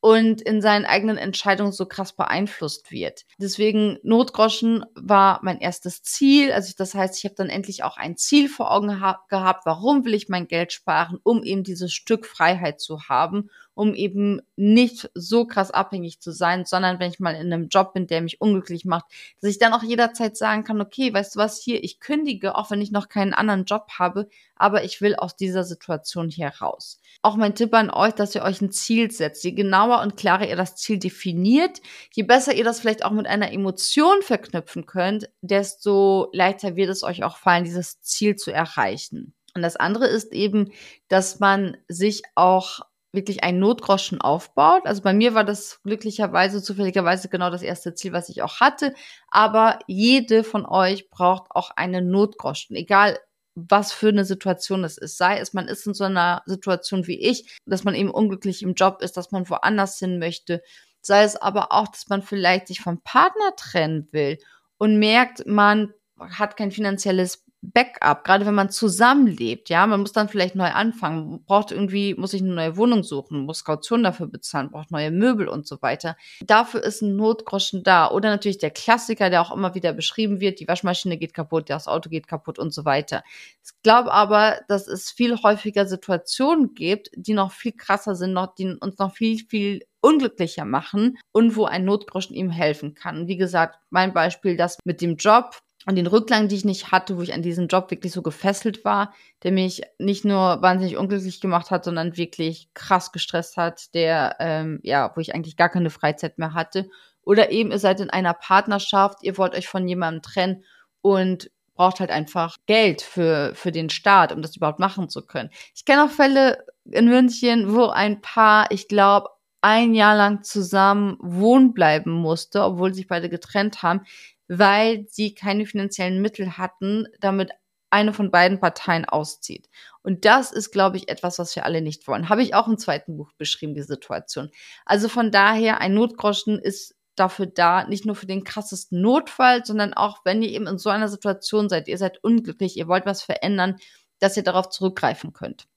und 0.01 0.41
in 0.41 0.62
seinen 0.62 0.86
eigenen 0.86 1.18
Entscheidungen 1.18 1.72
so 1.72 1.86
krass 1.86 2.13
beeinflusst 2.15 2.91
wird. 2.91 3.25
Deswegen 3.38 3.98
Notgroschen 4.03 4.86
war 4.96 5.39
mein 5.44 5.60
erstes 5.60 6.03
Ziel. 6.03 6.51
Also 6.51 6.74
das 6.77 6.96
heißt, 6.96 7.18
ich 7.18 7.25
habe 7.25 7.36
dann 7.36 7.50
endlich 7.50 7.84
auch 7.84 7.98
ein 7.98 8.15
Ziel 8.15 8.48
vor 8.48 8.72
Augen 8.72 8.88
gehabt. 8.88 9.65
Warum 9.65 10.06
will 10.06 10.13
ich 10.13 10.29
mein 10.29 10.48
Geld 10.48 10.72
sparen? 10.72 11.20
Um 11.24 11.44
eben 11.44 11.63
dieses 11.63 11.94
Stück 11.94 12.25
Freiheit 12.25 12.79
zu 12.79 13.10
haben 13.10 13.50
um 13.79 13.95
eben 13.95 14.41
nicht 14.57 15.09
so 15.13 15.45
krass 15.45 15.71
abhängig 15.71 16.19
zu 16.19 16.33
sein, 16.33 16.65
sondern 16.65 17.00
wenn 17.00 17.12
ich 17.12 17.21
mal 17.21 17.33
in 17.33 17.53
einem 17.53 17.69
Job 17.69 17.93
bin, 17.93 18.07
der 18.07 18.19
mich 18.19 18.41
unglücklich 18.41 18.83
macht, 18.83 19.05
dass 19.39 19.51
ich 19.51 19.57
dann 19.57 19.71
auch 19.71 19.83
jederzeit 19.83 20.36
sagen 20.36 20.65
kann, 20.65 20.81
okay, 20.81 21.13
weißt 21.13 21.36
du 21.36 21.39
was, 21.39 21.62
hier, 21.62 21.81
ich 21.81 22.01
kündige, 22.01 22.55
auch 22.55 22.71
wenn 22.71 22.81
ich 22.81 22.91
noch 22.91 23.07
keinen 23.07 23.33
anderen 23.33 23.63
Job 23.63 23.88
habe, 23.98 24.27
aber 24.55 24.83
ich 24.83 25.00
will 25.00 25.15
aus 25.15 25.38
dieser 25.38 25.63
Situation 25.63 26.27
hier 26.29 26.50
raus. 26.59 27.00
Auch 27.21 27.38
mein 27.38 27.55
Tipp 27.55 27.74
an 27.74 27.89
euch, 27.89 28.12
dass 28.12 28.36
ihr 28.36 28.43
euch 28.43 28.59
ein 28.59 28.74
Ziel 28.74 29.12
setzt. 29.12 29.45
Je 29.45 29.53
genauer 29.53 30.01
und 30.01 30.17
klarer 30.17 30.50
ihr 30.50 30.57
das 30.57 30.75
Ziel 30.75 31.00
definiert, 31.00 31.79
je 32.12 32.24
besser 32.24 32.53
ihr 32.53 32.65
das 32.65 32.81
vielleicht 32.81 33.05
auch 33.05 33.12
mit 33.12 33.27
einer 33.27 33.53
Emotion 33.53 34.21
verknüpfen 34.24 34.88
könnt, 34.88 35.29
desto 35.39 36.27
leichter 36.33 36.75
wird 36.75 36.89
es 36.89 37.03
euch 37.03 37.24
auch 37.24 37.38
fallen, 37.38 37.63
dieses 37.63 38.01
Ziel 38.01 38.36
zu 38.36 38.51
erreichen. 38.51 39.33
Und 39.55 39.62
das 39.62 39.75
andere 39.75 40.07
ist 40.07 40.33
eben, 40.33 40.71
dass 41.07 41.39
man 41.39 41.77
sich 41.88 42.24
auch 42.36 42.81
wirklich 43.12 43.44
einen 43.44 43.60
Notgroschen 43.60 44.22
aufbaut. 44.22 44.86
Also 44.86 45.01
bei 45.01 45.13
mir 45.13 45.34
war 45.34 45.44
das 45.44 45.80
glücklicherweise, 45.84 46.62
zufälligerweise 46.62 47.30
genau 47.30 47.50
das 47.50 47.62
erste 47.62 47.96
Ziel, 47.96 48.13
was 48.13 48.30
ich 48.30 48.42
auch 48.42 48.60
hatte. 48.60 48.94
Aber 49.30 49.80
jede 49.88 50.44
von 50.44 50.66
euch 50.66 51.10
braucht 51.10 51.51
auch 51.51 51.72
einen 51.72 52.12
Notgroschen, 52.12 52.75
egal 52.75 53.18
was 53.56 53.92
für 53.92 54.10
eine 54.10 54.25
Situation 54.25 54.84
es 54.84 54.98
ist. 54.98 55.18
Sei 55.18 55.39
es, 55.39 55.54
man 55.54 55.68
ist 55.68 55.86
in 55.86 55.94
so 55.94 56.06
einer 56.06 56.44
Situation 56.46 57.08
wie 57.08 57.20
ich, 57.20 57.58
dass 57.66 57.84
man 57.84 57.96
eben 57.96 58.12
unglücklich 58.12 58.62
im 58.62 58.74
Job 58.74 59.01
ist, 59.01 59.18
dass 59.18 59.32
man 59.32 59.50
woanders 59.50 59.98
hin 59.98 60.20
möchte. 60.20 60.62
Sei 61.01 61.24
es 61.24 61.36
aber 61.36 61.72
auch, 61.72 61.88
dass 61.88 62.08
man 62.10 62.22
vielleicht 62.22 62.68
sich 62.68 62.82
vom 62.82 63.01
Partner 63.01 63.56
trennen 63.58 64.08
will 64.12 64.38
und 64.78 65.00
merkt, 65.00 65.46
man 65.46 65.94
hat 66.20 66.58
kein 66.58 66.72
finanzielles 66.72 67.46
Backup, 67.62 68.24
gerade 68.24 68.46
wenn 68.46 68.56
man 68.56 68.70
zusammenlebt, 68.70 69.70
ja, 69.70 69.86
man 69.86 70.00
muss 70.00 70.13
dann 70.13 70.30
vielleicht 70.30 70.56
neu 70.56 70.70
anfangen, 70.70 71.44
braucht 71.44 71.72
irgendwie, 71.72 72.16
muss 72.16 72.32
sich 72.32 72.42
eine 72.42 72.54
neue 72.54 72.78
Wohnung 72.78 73.04
suchen, 73.04 73.42
muss 73.42 73.66
Kaution 73.66 74.01
dafür 74.01 74.28
bezahlen, 74.28 74.72
braucht 74.72 74.92
neue 74.92 75.12
Möbel 75.12 75.50
und 75.50 75.68
so 75.68 75.82
weiter. 75.82 76.16
Dafür 76.42 76.84
ist 76.84 77.01
ein 77.01 77.18
Notgroschen 77.18 77.84
da. 77.84 78.10
Oder 78.12 78.30
natürlich 78.30 78.60
der 78.60 78.72
Klassiker, 78.72 79.30
der 79.30 79.41
auch 79.41 79.54
immer 79.54 79.76
wieder 79.76 79.91
beschrieben 79.91 80.39
wird, 80.39 80.60
die 80.62 80.67
Waschmaschine 80.67 81.17
geht 81.17 81.34
kaputt, 81.34 81.69
das 81.69 81.88
Auto 81.88 82.10
geht 82.10 82.28
kaputt 82.28 82.60
und 82.60 82.74
so 82.74 82.86
weiter. 82.86 83.24
Ich 83.63 83.72
glaube 83.84 84.13
aber, 84.13 84.62
dass 84.69 84.88
es 84.88 85.12
viel 85.12 85.36
häufiger 85.43 85.86
Situationen 85.86 86.74
gibt, 86.76 87.10
die 87.15 87.34
noch 87.34 87.52
viel 87.52 87.74
krasser 87.74 88.15
sind, 88.15 88.34
noch, 88.34 88.56
die 88.56 88.74
uns 88.80 88.98
noch 88.98 89.13
viel, 89.13 89.38
viel 89.38 89.84
unglücklicher 90.02 90.63
machen 90.65 91.17
und 91.34 91.56
wo 91.58 91.65
ein 91.65 91.84
Notgroschen 91.84 92.36
ihm 92.36 92.50
helfen 92.50 92.93
kann. 92.93 93.28
Wie 93.28 93.38
gesagt, 93.38 93.80
mein 93.89 94.13
Beispiel, 94.13 94.56
das 94.56 94.78
mit 94.86 95.02
dem 95.02 95.17
Job, 95.17 95.60
und 95.86 95.96
den 95.96 96.08
Rückgang, 96.08 96.48
die 96.48 96.56
ich 96.56 96.65
nicht 96.65 96.92
hatte, 96.92 97.18
wo 97.18 97.22
ich 97.22 97.34
an 97.34 97.42
diesem 97.42 97.68
Job 97.68 97.89
wirklich 97.89 98.12
so 98.12 98.22
gefesselt 98.22 98.84
war, 98.84 99.13
der 99.44 99.52
mich 99.52 99.82
nicht 99.98 100.26
nur 100.26 100.62
wahnsinnig 100.62 100.98
unglücklich 100.98 101.39
gemacht 101.39 101.72
hat, 101.72 101.86
sondern 101.86 102.18
wirklich 102.18 102.70
krass 102.74 103.12
gestresst 103.12 103.56
hat, 103.58 103.94
der, 103.94 104.36
ähm, 104.39 104.80
ja, 104.84 105.12
wo 105.15 105.22
ich 105.22 105.34
eigentlich 105.34 105.56
gar 105.56 105.70
keine 105.70 105.89
Freizeit 105.89 106.38
mehr 106.38 106.54
hatte. 106.54 106.89
Oder 107.24 107.52
eben, 107.52 107.72
ihr 107.72 107.80
seid 107.80 108.02
in 108.02 108.10
einer 108.10 108.34
Partnerschaft, 108.34 109.20
ihr 109.22 109.38
wollt 109.38 109.56
euch 109.56 109.68
von 109.68 109.88
jemandem 109.88 110.22
trennen 110.22 110.63
und 111.02 111.50
braucht 111.76 112.02
halt 112.02 112.12
einfach 112.12 112.58
Geld 112.65 113.02
für, 113.02 113.54
für 113.56 113.72
den 113.72 113.89
Staat, 113.89 114.34
um 114.34 114.42
das 114.42 114.58
überhaupt 114.58 114.80
machen 114.80 115.08
zu 115.08 115.26
können. 115.26 115.50
Ich 115.74 115.86
kenne 115.86 116.04
auch 116.04 116.10
Fälle 116.10 116.65
in 116.84 117.08
München, 117.08 117.74
wo 117.74 117.88
ein 117.88 118.20
Paar, 118.20 118.70
ich 118.72 118.89
glaube, 118.89 119.30
ein 119.62 119.94
Jahr 119.94 120.15
lang 120.15 120.44
zusammen 120.44 121.18
wohnen 121.22 121.74
bleiben 121.74 122.12
musste, 122.12 122.63
obwohl 122.63 122.94
sich 122.94 123.08
beide 123.08 123.30
getrennt 123.30 123.82
haben, 123.82 124.02
weil 124.49 125.05
sie 125.07 125.33
keine 125.33 125.65
finanziellen 125.65 126.21
Mittel 126.21 126.57
hatten, 126.57 127.07
damit 127.21 127.51
eine 127.91 128.13
von 128.13 128.31
beiden 128.31 128.59
Parteien 128.59 129.05
auszieht. 129.05 129.69
Und 130.03 130.25
das 130.25 130.51
ist, 130.51 130.71
glaube 130.71 130.97
ich, 130.97 131.09
etwas, 131.09 131.39
was 131.39 131.55
wir 131.55 131.65
alle 131.65 131.81
nicht 131.81 132.07
wollen. 132.07 132.29
Habe 132.29 132.43
ich 132.43 132.53
auch 132.53 132.67
im 132.67 132.77
zweiten 132.77 133.15
Buch 133.15 133.31
beschrieben, 133.38 133.73
die 133.73 133.83
Situation. 133.83 134.49
Also 134.85 135.07
von 135.07 135.31
daher, 135.31 135.79
ein 135.79 135.93
Notgroschen 135.93 136.59
ist 136.59 136.95
dafür 137.15 137.47
da, 137.47 137.85
nicht 137.85 138.05
nur 138.05 138.15
für 138.15 138.27
den 138.27 138.43
krassesten 138.43 139.01
Notfall, 139.01 139.65
sondern 139.65 139.93
auch, 139.93 140.19
wenn 140.23 140.41
ihr 140.41 140.49
eben 140.49 140.67
in 140.67 140.77
so 140.77 140.89
einer 140.89 141.09
Situation 141.09 141.69
seid, 141.69 141.88
ihr 141.88 141.97
seid 141.97 142.23
unglücklich, 142.23 142.77
ihr 142.77 142.88
wollt 142.88 143.05
was 143.05 143.21
verändern, 143.21 143.77
dass 144.19 144.38
ihr 144.38 144.43
darauf 144.43 144.69
zurückgreifen 144.69 145.33
könnt 145.33 145.68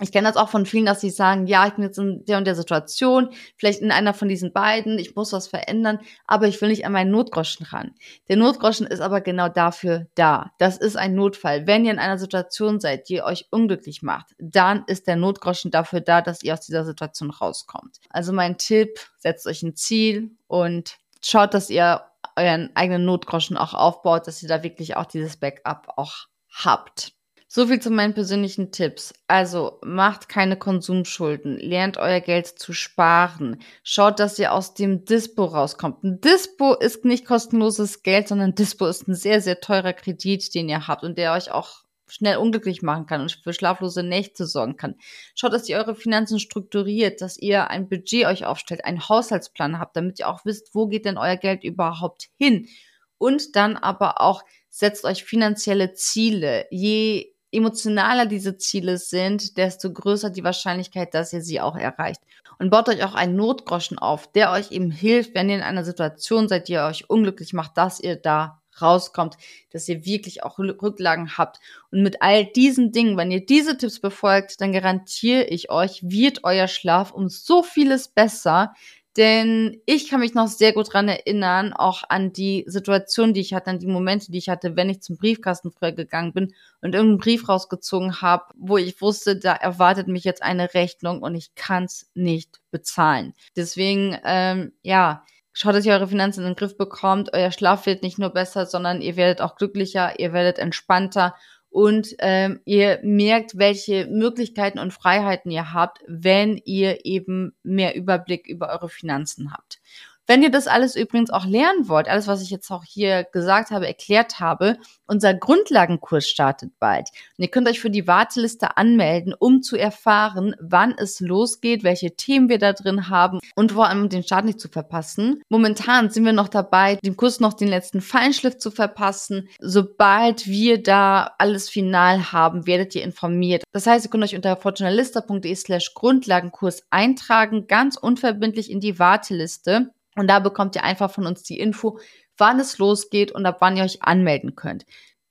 ich 0.00 0.12
kenne 0.12 0.28
das 0.28 0.36
auch 0.36 0.50
von 0.50 0.66
vielen, 0.66 0.84
dass 0.84 1.00
sie 1.00 1.10
sagen, 1.10 1.46
ja, 1.46 1.66
ich 1.66 1.74
bin 1.74 1.84
jetzt 1.84 1.98
in 1.98 2.24
der 2.26 2.36
und 2.36 2.46
der 2.46 2.54
Situation, 2.54 3.30
vielleicht 3.56 3.80
in 3.80 3.90
einer 3.90 4.12
von 4.12 4.28
diesen 4.28 4.52
beiden, 4.52 4.98
ich 4.98 5.16
muss 5.16 5.32
was 5.32 5.48
verändern, 5.48 6.00
aber 6.26 6.48
ich 6.48 6.60
will 6.60 6.68
nicht 6.68 6.84
an 6.84 6.92
meinen 6.92 7.10
Notgroschen 7.10 7.64
ran. 7.66 7.94
Der 8.28 8.36
Notgroschen 8.36 8.86
ist 8.86 9.00
aber 9.00 9.22
genau 9.22 9.48
dafür 9.48 10.06
da. 10.14 10.52
Das 10.58 10.76
ist 10.76 10.96
ein 10.96 11.14
Notfall. 11.14 11.66
Wenn 11.66 11.86
ihr 11.86 11.92
in 11.92 11.98
einer 11.98 12.18
Situation 12.18 12.78
seid, 12.78 13.08
die 13.08 13.22
euch 13.22 13.46
unglücklich 13.50 14.02
macht, 14.02 14.34
dann 14.38 14.84
ist 14.86 15.06
der 15.06 15.16
Notgroschen 15.16 15.70
dafür 15.70 16.00
da, 16.00 16.20
dass 16.20 16.42
ihr 16.42 16.52
aus 16.52 16.60
dieser 16.60 16.84
Situation 16.84 17.30
rauskommt. 17.30 17.96
Also 18.10 18.32
mein 18.32 18.58
Tipp, 18.58 18.98
setzt 19.18 19.46
euch 19.46 19.62
ein 19.62 19.76
Ziel 19.76 20.30
und 20.46 20.98
schaut, 21.24 21.54
dass 21.54 21.70
ihr 21.70 22.02
euren 22.36 22.70
eigenen 22.74 23.06
Notgroschen 23.06 23.56
auch 23.56 23.72
aufbaut, 23.72 24.26
dass 24.26 24.42
ihr 24.42 24.48
da 24.48 24.62
wirklich 24.62 24.96
auch 24.96 25.06
dieses 25.06 25.38
Backup 25.38 25.94
auch 25.96 26.26
habt. 26.50 27.15
So 27.56 27.68
viel 27.68 27.80
zu 27.80 27.90
meinen 27.90 28.12
persönlichen 28.12 28.70
Tipps. 28.70 29.14
Also 29.28 29.78
macht 29.82 30.28
keine 30.28 30.58
Konsumschulden, 30.58 31.56
lernt 31.56 31.96
euer 31.96 32.20
Geld 32.20 32.46
zu 32.48 32.74
sparen, 32.74 33.62
schaut, 33.82 34.20
dass 34.20 34.38
ihr 34.38 34.52
aus 34.52 34.74
dem 34.74 35.06
Dispo 35.06 35.46
rauskommt. 35.46 36.04
Ein 36.04 36.20
Dispo 36.20 36.74
ist 36.74 37.06
nicht 37.06 37.24
kostenloses 37.24 38.02
Geld, 38.02 38.28
sondern 38.28 38.54
Dispo 38.54 38.86
ist 38.86 39.08
ein 39.08 39.14
sehr, 39.14 39.40
sehr 39.40 39.58
teurer 39.62 39.94
Kredit, 39.94 40.54
den 40.54 40.68
ihr 40.68 40.86
habt 40.86 41.02
und 41.02 41.16
der 41.16 41.32
euch 41.32 41.50
auch 41.50 41.84
schnell 42.06 42.36
unglücklich 42.36 42.82
machen 42.82 43.06
kann 43.06 43.22
und 43.22 43.40
für 43.42 43.54
schlaflose 43.54 44.02
Nächte 44.02 44.44
sorgen 44.44 44.76
kann. 44.76 44.96
Schaut, 45.34 45.54
dass 45.54 45.66
ihr 45.66 45.78
eure 45.78 45.94
Finanzen 45.94 46.38
strukturiert, 46.38 47.22
dass 47.22 47.38
ihr 47.38 47.70
ein 47.70 47.88
Budget 47.88 48.26
euch 48.26 48.44
aufstellt, 48.44 48.84
einen 48.84 49.08
Haushaltsplan 49.08 49.78
habt, 49.78 49.96
damit 49.96 50.18
ihr 50.18 50.28
auch 50.28 50.44
wisst, 50.44 50.74
wo 50.74 50.88
geht 50.88 51.06
denn 51.06 51.16
euer 51.16 51.36
Geld 51.36 51.64
überhaupt 51.64 52.28
hin. 52.36 52.68
Und 53.16 53.56
dann 53.56 53.78
aber 53.78 54.20
auch 54.20 54.42
setzt 54.68 55.06
euch 55.06 55.24
finanzielle 55.24 55.94
Ziele. 55.94 56.66
Je 56.70 57.32
emotionaler 57.56 58.26
diese 58.26 58.56
Ziele 58.56 58.98
sind, 58.98 59.56
desto 59.56 59.92
größer 59.92 60.30
die 60.30 60.44
Wahrscheinlichkeit, 60.44 61.14
dass 61.14 61.32
ihr 61.32 61.42
sie 61.42 61.60
auch 61.60 61.76
erreicht. 61.76 62.20
Und 62.58 62.70
baut 62.70 62.88
euch 62.88 63.04
auch 63.04 63.14
einen 63.14 63.36
Notgroschen 63.36 63.98
auf, 63.98 64.30
der 64.32 64.52
euch 64.52 64.70
eben 64.72 64.90
hilft, 64.90 65.34
wenn 65.34 65.48
ihr 65.48 65.56
in 65.56 65.62
einer 65.62 65.84
Situation 65.84 66.48
seid, 66.48 66.68
die 66.68 66.72
ihr 66.72 66.84
euch 66.84 67.10
unglücklich 67.10 67.52
macht, 67.52 67.76
dass 67.76 68.00
ihr 68.00 68.16
da 68.16 68.62
rauskommt, 68.80 69.36
dass 69.70 69.88
ihr 69.88 70.04
wirklich 70.04 70.42
auch 70.42 70.58
Rücklagen 70.58 71.38
habt. 71.38 71.60
Und 71.90 72.02
mit 72.02 72.22
all 72.22 72.44
diesen 72.44 72.92
Dingen, 72.92 73.16
wenn 73.16 73.30
ihr 73.30 73.44
diese 73.44 73.76
Tipps 73.76 74.00
befolgt, 74.00 74.60
dann 74.60 74.72
garantiere 74.72 75.44
ich 75.44 75.70
euch, 75.70 76.00
wird 76.02 76.44
euer 76.44 76.68
Schlaf 76.68 77.12
um 77.12 77.28
so 77.28 77.62
vieles 77.62 78.08
besser, 78.08 78.74
Denn 79.16 79.80
ich 79.86 80.10
kann 80.10 80.20
mich 80.20 80.34
noch 80.34 80.48
sehr 80.48 80.72
gut 80.72 80.92
dran 80.92 81.08
erinnern, 81.08 81.72
auch 81.72 82.02
an 82.08 82.32
die 82.32 82.64
Situation, 82.66 83.32
die 83.32 83.40
ich 83.40 83.54
hatte, 83.54 83.70
an 83.70 83.78
die 83.78 83.86
Momente, 83.86 84.30
die 84.30 84.38
ich 84.38 84.48
hatte, 84.50 84.76
wenn 84.76 84.90
ich 84.90 85.00
zum 85.00 85.16
Briefkasten 85.16 85.70
früher 85.70 85.92
gegangen 85.92 86.32
bin 86.34 86.54
und 86.82 86.94
irgendeinen 86.94 87.18
Brief 87.18 87.48
rausgezogen 87.48 88.20
habe, 88.20 88.44
wo 88.56 88.76
ich 88.76 89.00
wusste, 89.00 89.38
da 89.38 89.54
erwartet 89.54 90.06
mich 90.08 90.24
jetzt 90.24 90.42
eine 90.42 90.74
Rechnung 90.74 91.22
und 91.22 91.34
ich 91.34 91.54
kann 91.54 91.84
es 91.84 92.10
nicht 92.14 92.60
bezahlen. 92.70 93.32
Deswegen, 93.56 94.18
ähm, 94.24 94.72
ja, 94.82 95.24
schaut, 95.54 95.74
dass 95.74 95.86
ihr 95.86 95.94
eure 95.94 96.08
Finanzen 96.08 96.40
in 96.40 96.48
den 96.48 96.56
Griff 96.56 96.76
bekommt. 96.76 97.32
Euer 97.32 97.50
Schlaf 97.50 97.86
wird 97.86 98.02
nicht 98.02 98.18
nur 98.18 98.30
besser, 98.30 98.66
sondern 98.66 99.00
ihr 99.00 99.16
werdet 99.16 99.40
auch 99.40 99.56
glücklicher, 99.56 100.18
ihr 100.20 100.34
werdet 100.34 100.58
entspannter 100.58 101.34
und 101.76 102.16
ähm, 102.20 102.60
ihr 102.64 103.00
merkt, 103.02 103.58
welche 103.58 104.06
Möglichkeiten 104.06 104.78
und 104.78 104.94
Freiheiten 104.94 105.50
ihr 105.50 105.74
habt, 105.74 105.98
wenn 106.06 106.56
ihr 106.64 107.04
eben 107.04 107.54
mehr 107.62 107.94
Überblick 107.94 108.46
über 108.46 108.70
eure 108.70 108.88
Finanzen 108.88 109.52
habt. 109.52 109.82
Wenn 110.26 110.42
ihr 110.42 110.50
das 110.50 110.66
alles 110.66 110.96
übrigens 110.96 111.30
auch 111.30 111.46
lernen 111.46 111.88
wollt, 111.88 112.08
alles, 112.08 112.26
was 112.26 112.42
ich 112.42 112.50
jetzt 112.50 112.70
auch 112.70 112.84
hier 112.84 113.24
gesagt 113.24 113.70
habe, 113.70 113.86
erklärt 113.86 114.40
habe, 114.40 114.76
unser 115.06 115.34
Grundlagenkurs 115.34 116.28
startet 116.28 116.72
bald. 116.80 117.10
Und 117.38 117.44
ihr 117.44 117.50
könnt 117.50 117.68
euch 117.68 117.80
für 117.80 117.90
die 117.90 118.08
Warteliste 118.08 118.76
anmelden, 118.76 119.34
um 119.38 119.62
zu 119.62 119.76
erfahren, 119.76 120.56
wann 120.60 120.94
es 120.98 121.20
losgeht, 121.20 121.84
welche 121.84 122.16
Themen 122.16 122.48
wir 122.48 122.58
da 122.58 122.72
drin 122.72 123.08
haben 123.08 123.38
und 123.54 123.72
vor 123.72 123.88
allem 123.88 124.08
den 124.08 124.24
Start 124.24 124.44
nicht 124.44 124.60
zu 124.60 124.68
verpassen. 124.68 125.42
Momentan 125.48 126.10
sind 126.10 126.24
wir 126.24 126.32
noch 126.32 126.48
dabei, 126.48 126.96
dem 127.04 127.16
Kurs 127.16 127.38
noch 127.38 127.54
den 127.54 127.68
letzten 127.68 128.00
Feinschliff 128.00 128.58
zu 128.58 128.72
verpassen. 128.72 129.48
Sobald 129.60 130.46
wir 130.46 130.82
da 130.82 131.34
alles 131.38 131.68
final 131.68 132.32
haben, 132.32 132.66
werdet 132.66 132.94
ihr 132.96 133.04
informiert. 133.04 133.62
Das 133.72 133.86
heißt, 133.86 134.06
ihr 134.06 134.10
könnt 134.10 134.24
euch 134.24 134.34
unter 134.34 134.56
fortunalista.de 134.56 135.54
slash 135.54 135.94
Grundlagenkurs 135.94 136.82
eintragen, 136.90 137.68
ganz 137.68 137.96
unverbindlich 137.96 138.70
in 138.70 138.80
die 138.80 138.98
Warteliste. 138.98 139.92
Und 140.16 140.28
da 140.28 140.40
bekommt 140.40 140.74
ihr 140.74 140.84
einfach 140.84 141.10
von 141.10 141.26
uns 141.26 141.42
die 141.42 141.58
Info, 141.58 141.98
wann 142.36 142.58
es 142.58 142.78
losgeht 142.78 143.32
und 143.32 143.46
ab 143.46 143.58
wann 143.60 143.76
ihr 143.76 143.84
euch 143.84 144.02
anmelden 144.02 144.56
könnt. 144.56 144.84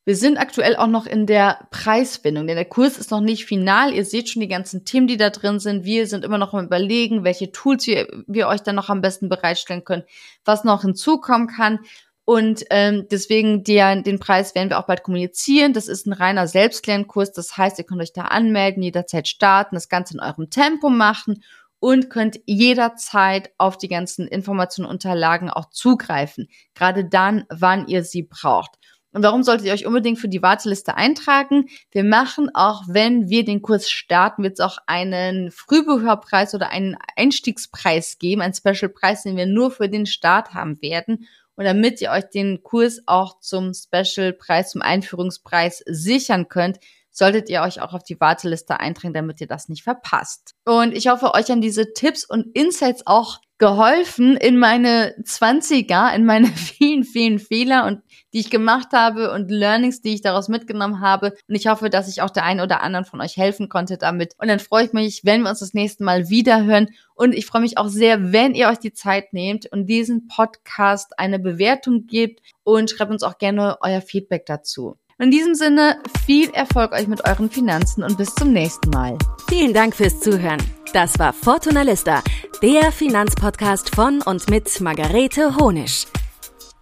Wir 0.08 0.16
sind 0.16 0.38
aktuell 0.38 0.76
auch 0.76 0.88
noch 0.88 1.08
in 1.08 1.26
der 1.26 1.68
Preisfindung, 1.72 2.46
denn 2.46 2.56
der 2.56 2.66
Kurs 2.66 3.00
ist 3.00 3.10
noch 3.10 3.22
nicht 3.22 3.46
final. 3.46 3.92
Ihr 3.92 4.06
seht 4.06 4.30
schon 4.30 4.40
die 4.40 4.48
ganzen 4.48 4.86
Themen, 4.86 5.08
die 5.08 5.18
da 5.18 5.32
drin 5.32 5.60
sind. 5.60 5.84
Wir 5.84 6.06
sind 6.06 6.24
immer 6.24 6.38
noch 6.38 6.54
am 6.54 6.66
überlegen, 6.66 7.24
welche 7.24 7.52
Tools 7.52 7.88
wir, 7.88 8.08
wir 8.28 8.48
euch 8.48 8.62
dann 8.62 8.76
noch 8.76 8.90
am 8.90 9.02
besten 9.02 9.30
bereitstellen 9.30 9.84
können, 9.84 10.04
was 10.46 10.64
noch 10.64 10.84
hinzukommen 10.84 11.48
kann. 11.48 11.80
Und 12.24 12.66
ähm, 12.70 13.08
deswegen 13.10 13.64
der, 13.64 14.00
den 14.04 14.20
Preis 14.20 14.54
werden 14.54 14.70
wir 14.70 14.78
auch 14.78 14.86
bald 14.86 15.02
kommunizieren. 15.02 15.74
Das 15.74 15.88
ist 15.88 16.06
ein 16.06 16.14
reiner 16.14 16.48
Selbstlernkurs. 16.48 17.32
Das 17.32 17.58
heißt, 17.58 17.80
ihr 17.80 17.86
könnt 17.86 18.02
euch 18.02 18.14
da 18.14 18.26
anmelden, 18.26 18.84
jederzeit 18.84 19.28
starten, 19.28 19.76
das 19.76 19.90
Ganze 19.90 20.14
in 20.14 20.20
eurem 20.20 20.52
Tempo 20.52 20.90
machen 20.90 21.44
und 21.86 22.10
könnt 22.10 22.40
jederzeit 22.48 23.52
auf 23.60 23.78
die 23.78 23.88
ganzen 23.88 24.28
Informationen 24.28 24.88
und 24.88 24.96
Unterlagen 24.96 25.52
auch 25.52 25.70
zugreifen. 25.70 26.48
Gerade 26.74 27.06
dann, 27.06 27.46
wann 27.52 27.88
ihr 27.88 28.04
sie 28.04 28.24
braucht. 28.24 28.80
Und 29.12 29.22
warum 29.22 29.44
solltet 29.44 29.68
ihr 29.68 29.74
euch 29.74 29.86
unbedingt 29.86 30.18
für 30.18 30.28
die 30.28 30.42
Warteliste 30.42 30.98
eintragen? 30.98 31.70
Wir 31.92 32.04
machen 32.04 32.50
auch, 32.56 32.82
wenn 32.88 33.30
wir 33.30 33.46
den 33.46 33.62
Kurs 33.62 33.88
starten, 33.88 34.42
wird 34.42 34.54
es 34.54 34.66
auch 34.66 34.80
einen 34.88 35.52
Frühbucherpreis 35.52 36.56
oder 36.56 36.72
einen 36.72 36.98
Einstiegspreis 37.18 38.18
geben, 38.18 38.42
einen 38.42 38.56
Specialpreis, 38.56 39.22
den 39.22 39.38
wir 39.38 39.46
nur 39.46 39.70
für 39.70 39.88
den 39.88 40.08
Start 40.08 40.56
haben 40.56 40.82
werden. 40.82 41.28
Und 41.56 41.66
damit 41.66 42.02
ihr 42.02 42.10
euch 42.10 42.26
den 42.32 42.64
Kurs 42.64 43.02
auch 43.06 43.40
zum 43.42 43.76
Specialpreis, 43.76 44.72
zum 44.72 44.82
Einführungspreis 44.82 45.84
sichern 45.86 46.48
könnt, 46.48 46.80
solltet 47.16 47.50
ihr 47.50 47.62
euch 47.62 47.82
auch 47.82 47.94
auf 47.94 48.04
die 48.04 48.20
Warteliste 48.20 48.80
eintragen, 48.80 49.14
damit 49.14 49.40
ihr 49.40 49.48
das 49.48 49.70
nicht 49.70 49.84
verpasst. 49.84 50.54
Und 50.66 50.94
ich 50.94 51.08
hoffe, 51.08 51.34
euch 51.34 51.50
haben 51.50 51.62
diese 51.62 51.94
Tipps 51.94 52.26
und 52.26 52.48
Insights 52.56 53.08
auch 53.08 53.40
geholfen 53.58 54.36
in 54.36 54.58
meine 54.58 55.16
20er, 55.24 56.14
in 56.14 56.26
meine 56.26 56.48
vielen, 56.56 57.06
vielen 57.06 57.40
Fehler 57.40 57.86
und 57.86 58.02
die 58.34 58.40
ich 58.40 58.50
gemacht 58.50 58.90
habe 58.92 59.32
und 59.32 59.50
Learnings, 59.50 60.02
die 60.02 60.14
ich 60.14 60.22
daraus 60.22 60.50
mitgenommen 60.50 61.00
habe. 61.00 61.36
Und 61.48 61.56
ich 61.56 61.68
hoffe, 61.68 61.90
dass 61.90 62.10
ich 62.10 62.22
auch 62.22 62.30
der 62.30 62.44
einen 62.44 62.60
oder 62.60 62.82
anderen 62.82 63.06
von 63.06 63.22
euch 63.22 63.38
helfen 63.38 63.70
konnte 63.70 63.98
damit. 63.98 64.34
Und 64.38 64.50
dann 64.50 64.60
freue 64.60 64.84
ich 64.84 64.92
mich, 64.92 65.22
wenn 65.24 65.44
wir 65.44 65.50
uns 65.50 65.60
das 65.60 65.74
nächste 65.74 66.04
Mal 66.04 66.28
wieder 66.28 66.66
hören. 66.66 66.90
Und 67.14 67.34
ich 67.34 67.46
freue 67.46 67.62
mich 67.62 67.78
auch 67.78 67.88
sehr, 67.88 68.34
wenn 68.34 68.56
ihr 68.56 68.68
euch 68.68 68.80
die 68.80 68.92
Zeit 68.92 69.32
nehmt 69.32 69.72
und 69.72 69.86
diesen 69.86 70.28
Podcast 70.28 71.18
eine 71.18 71.40
Bewertung 71.40 72.08
gebt 72.08 72.42
und 72.64 72.90
schreibt 72.90 73.12
uns 73.12 73.24
auch 73.24 73.38
gerne 73.38 73.78
euer 73.80 74.02
Feedback 74.02 74.46
dazu. 74.46 74.98
In 75.18 75.32
diesem 75.32 75.56
Sinne, 75.56 75.98
viel 76.26 76.50
Erfolg 76.50 76.92
euch 76.92 77.08
mit 77.08 77.26
euren 77.26 77.50
Finanzen 77.50 78.04
und 78.04 78.18
bis 78.18 78.36
zum 78.36 78.52
nächsten 78.52 78.90
Mal. 78.90 79.18
Vielen 79.48 79.74
Dank 79.74 79.96
fürs 79.96 80.20
Zuhören. 80.20 80.62
Das 80.92 81.18
war 81.20 81.32
Fortuna 81.32 81.84
Lista, 81.84 82.22
der 82.62 82.92
Finanzpodcast 82.92 83.96
von 83.96 84.22
und 84.22 84.50
mit 84.50 84.82
Margarete 84.82 85.56
Honisch. 85.56 86.06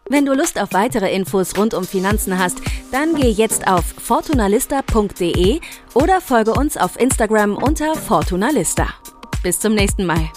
Wenn 0.09 0.25
du 0.25 0.33
Lust 0.33 0.59
auf 0.59 0.73
weitere 0.73 1.13
Infos 1.13 1.55
rund 1.55 1.75
um 1.75 1.83
Finanzen 1.83 2.39
hast, 2.39 2.57
dann 2.91 3.13
geh 3.13 3.29
jetzt 3.29 3.67
auf 3.67 3.85
fortunalista.de 3.85 5.59
oder 5.93 6.19
folge 6.19 6.53
uns 6.53 6.75
auf 6.75 6.99
Instagram 6.99 7.55
unter 7.55 7.93
Fortunalista. 7.93 8.87
Bis 9.43 9.59
zum 9.59 9.75
nächsten 9.75 10.07
Mal. 10.07 10.29